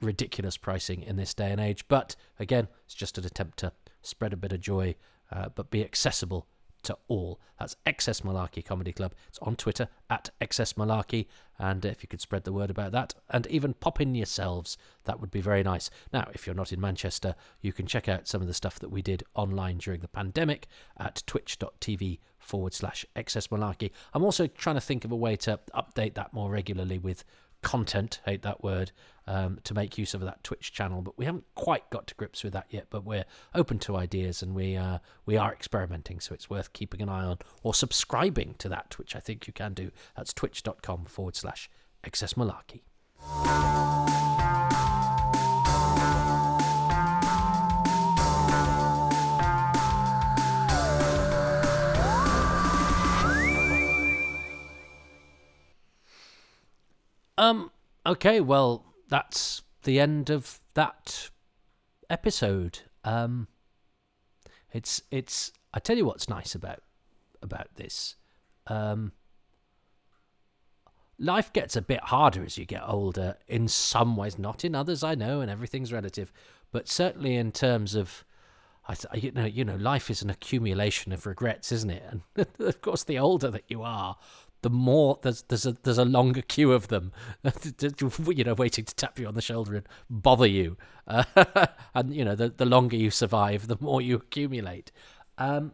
[0.00, 1.86] ridiculous pricing in this day and age.
[1.88, 3.72] But again, it's just an attempt to
[4.02, 4.94] spread a bit of joy,
[5.30, 6.46] uh, but be accessible
[6.82, 7.40] to all.
[7.58, 9.14] That's XS Malarkey Comedy Club.
[9.28, 11.26] It's on Twitter at XS Malarkey.
[11.58, 15.20] And if you could spread the word about that and even pop in yourselves, that
[15.20, 15.90] would be very nice.
[16.12, 18.90] Now, if you're not in Manchester, you can check out some of the stuff that
[18.90, 20.66] we did online during the pandemic
[20.98, 23.92] at twitch.tv forward slash excess malarkey.
[24.12, 27.24] I'm also trying to think of a way to update that more regularly with
[27.62, 28.92] content, hate that word,
[29.26, 31.02] um, to make use of that Twitch channel.
[31.02, 32.86] But we haven't quite got to grips with that yet.
[32.90, 37.00] But we're open to ideas and we uh, we are experimenting, so it's worth keeping
[37.00, 39.90] an eye on or subscribing to that, which I think you can do.
[40.16, 41.70] That's twitch.com forward slash
[42.04, 42.82] excess malarkey.
[57.42, 57.72] Um.
[58.06, 58.40] Okay.
[58.40, 61.30] Well, that's the end of that
[62.08, 62.80] episode.
[63.04, 63.48] Um.
[64.72, 65.52] It's it's.
[65.74, 66.82] I tell you what's nice about
[67.42, 68.14] about this.
[68.68, 69.12] Um.
[71.18, 73.36] Life gets a bit harder as you get older.
[73.48, 75.02] In some ways, not in others.
[75.02, 76.32] I know, and everything's relative.
[76.70, 78.24] But certainly in terms of
[78.86, 82.02] I, th- you know, you know, life is an accumulation of regrets, isn't it?
[82.08, 84.16] And of course, the older that you are,
[84.62, 87.12] the more there's there's a there's a longer queue of them,
[88.26, 90.76] you know, waiting to tap you on the shoulder and bother you.
[91.06, 91.24] Uh,
[91.94, 94.90] and you know, the the longer you survive, the more you accumulate.
[95.38, 95.72] Um,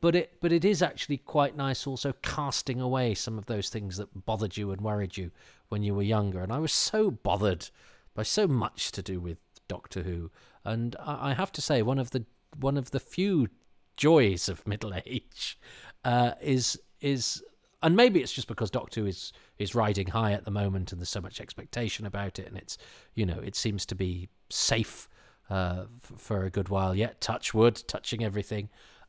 [0.00, 3.96] but it but it is actually quite nice also casting away some of those things
[3.96, 5.30] that bothered you and worried you
[5.68, 6.40] when you were younger.
[6.40, 7.70] And I was so bothered
[8.14, 10.30] by so much to do with Doctor Who,
[10.64, 12.24] and I, I have to say one of the
[12.58, 13.48] one of the few
[13.96, 15.58] joys of middle age
[16.04, 17.42] uh, is is
[17.82, 21.08] and maybe it's just because Doctor is is riding high at the moment, and there's
[21.08, 22.78] so much expectation about it, and it's
[23.14, 25.08] you know it seems to be safe
[25.50, 27.20] uh, f- for a good while yet.
[27.20, 28.68] Touch wood, touching everything.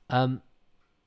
[0.10, 0.42] Um,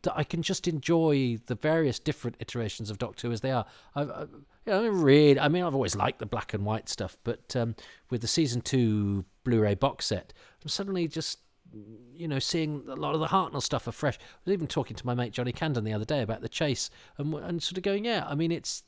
[0.02, 3.64] that I can just enjoy the various different iterations of Doctor Who as they are.
[3.94, 7.16] I've, I, you know, really, I mean, I've always liked the black and white stuff,
[7.24, 7.74] but um,
[8.10, 10.32] with the season two Blu-ray box set,
[10.62, 11.38] I'm suddenly just
[12.14, 14.18] you know, seeing a lot of the Hartnell stuff afresh.
[14.20, 16.90] I was even talking to my mate Johnny Candon the other day about the chase,
[17.18, 18.82] and and sort of going, yeah, I mean, it's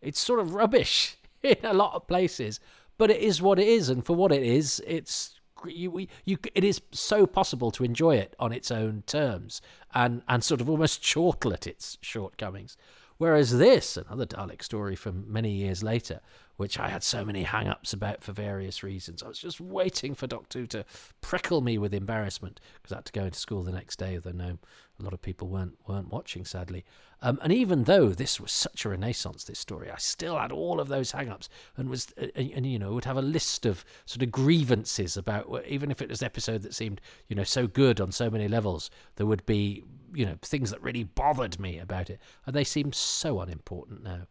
[0.00, 2.60] it's sort of rubbish in a lot of places,
[2.98, 6.64] but it is what it is, and for what it is, it's you, you it
[6.64, 9.60] is so possible to enjoy it on its own terms
[9.94, 12.76] and and sort of almost chortle at its shortcomings.
[13.20, 16.20] Whereas this, another Dalek story from many years later,
[16.56, 19.22] which I had so many hang ups about for various reasons.
[19.22, 20.86] I was just waiting for Doctor Who to
[21.20, 24.30] prickle me with embarrassment because I had to go into school the next day, though
[24.30, 24.56] no,
[24.98, 26.82] a lot of people weren't weren't watching, sadly.
[27.20, 30.80] Um, and even though this was such a renaissance, this story, I still had all
[30.80, 34.22] of those hang-ups and was, and, and, you know, would have a list of sort
[34.22, 38.00] of grievances about, even if it was an episode that seemed, you know, so good
[38.00, 42.10] on so many levels, there would be, you know, things that really bothered me about
[42.10, 44.26] it, and they seem so unimportant now.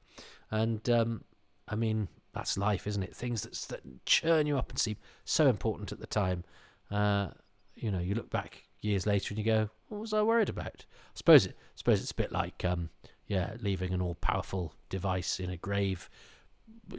[0.51, 1.23] And um,
[1.67, 3.15] I mean, that's life, isn't it?
[3.15, 6.43] Things that, that churn you up and seem so important at the time.
[6.91, 7.29] Uh,
[7.75, 10.85] you know, you look back years later and you go, what was I worried about?
[10.89, 12.89] I suppose it, I suppose it's a bit like, um,
[13.27, 16.09] yeah, leaving an all-powerful device in a grave,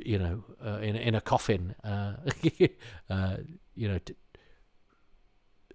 [0.05, 2.14] you know, uh, in in a coffin, uh,
[3.11, 3.37] uh,
[3.74, 3.99] you know,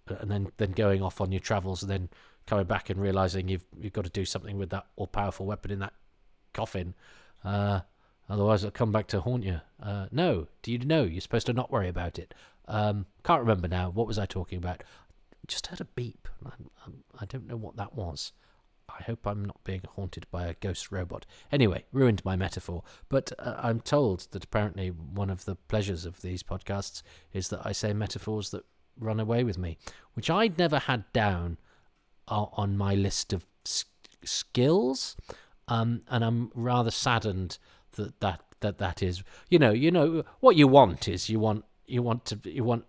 [0.07, 2.09] and then then going off on your travels and then
[2.47, 5.79] coming back and realizing you've you've got to do something with that all-powerful weapon in
[5.79, 5.93] that
[6.53, 6.93] coffin.
[7.43, 7.81] Uh,
[8.29, 9.61] otherwise, it'll come back to haunt you.
[9.81, 11.03] Uh, no, do you know?
[11.03, 12.33] You're supposed to not worry about it.
[12.67, 13.89] Um, can't remember now.
[13.89, 14.83] What was I talking about?
[15.47, 16.27] just heard a beep.
[16.45, 16.51] I,
[17.21, 18.31] I don't know what that was.
[18.87, 21.25] I hope I'm not being haunted by a ghost robot.
[21.51, 22.83] Anyway, ruined my metaphor.
[23.09, 27.01] But uh, I'm told that apparently one of the pleasures of these podcasts
[27.33, 28.65] is that I say metaphors that
[28.99, 29.77] run away with me,
[30.13, 31.57] which I'd never had down
[32.27, 33.85] uh, on my list of s-
[34.23, 35.15] skills.
[35.67, 37.57] Um, and I'm rather saddened
[37.93, 39.23] that, that that that is.
[39.49, 42.85] You know, you know what you want is you want you want to you want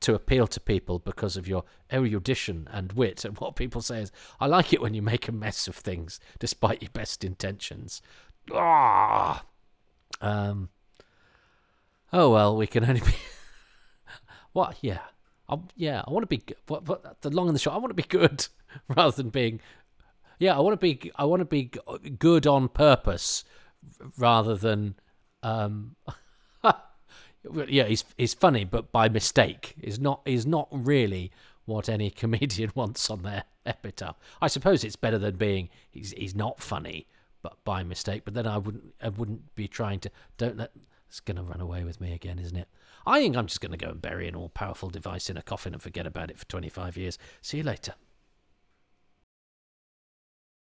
[0.00, 3.24] to appeal to people because of your erudition and wit.
[3.24, 4.10] And what people say is,
[4.40, 8.00] I like it when you make a mess of things despite your best intentions.
[8.52, 9.44] Ah!
[10.20, 10.70] Um,
[12.12, 13.14] oh, well, we can only be.
[14.52, 14.78] what?
[14.80, 15.00] Yeah.
[15.48, 16.42] i yeah, I want to be.
[16.66, 18.48] What, what, the long and the short, I want to be good
[18.88, 19.60] rather than being.
[20.38, 21.12] Yeah, I want to be.
[21.16, 21.70] I want to be
[22.18, 23.44] good on purpose
[24.16, 24.94] rather than.
[25.42, 25.96] Um,
[27.68, 29.74] yeah, he's he's funny, but by mistake.
[29.80, 31.30] Is not is not really
[31.64, 34.16] what any comedian wants on their epitaph.
[34.40, 37.06] I suppose it's better than being he's he's not funny,
[37.42, 38.22] but by mistake.
[38.24, 40.72] But then I wouldn't I wouldn't be trying to don't let
[41.08, 42.68] it's gonna run away with me again, isn't it?
[43.06, 45.72] I think I'm just gonna go and bury an all powerful device in a coffin
[45.72, 47.18] and forget about it for 25 years.
[47.42, 47.94] See you later.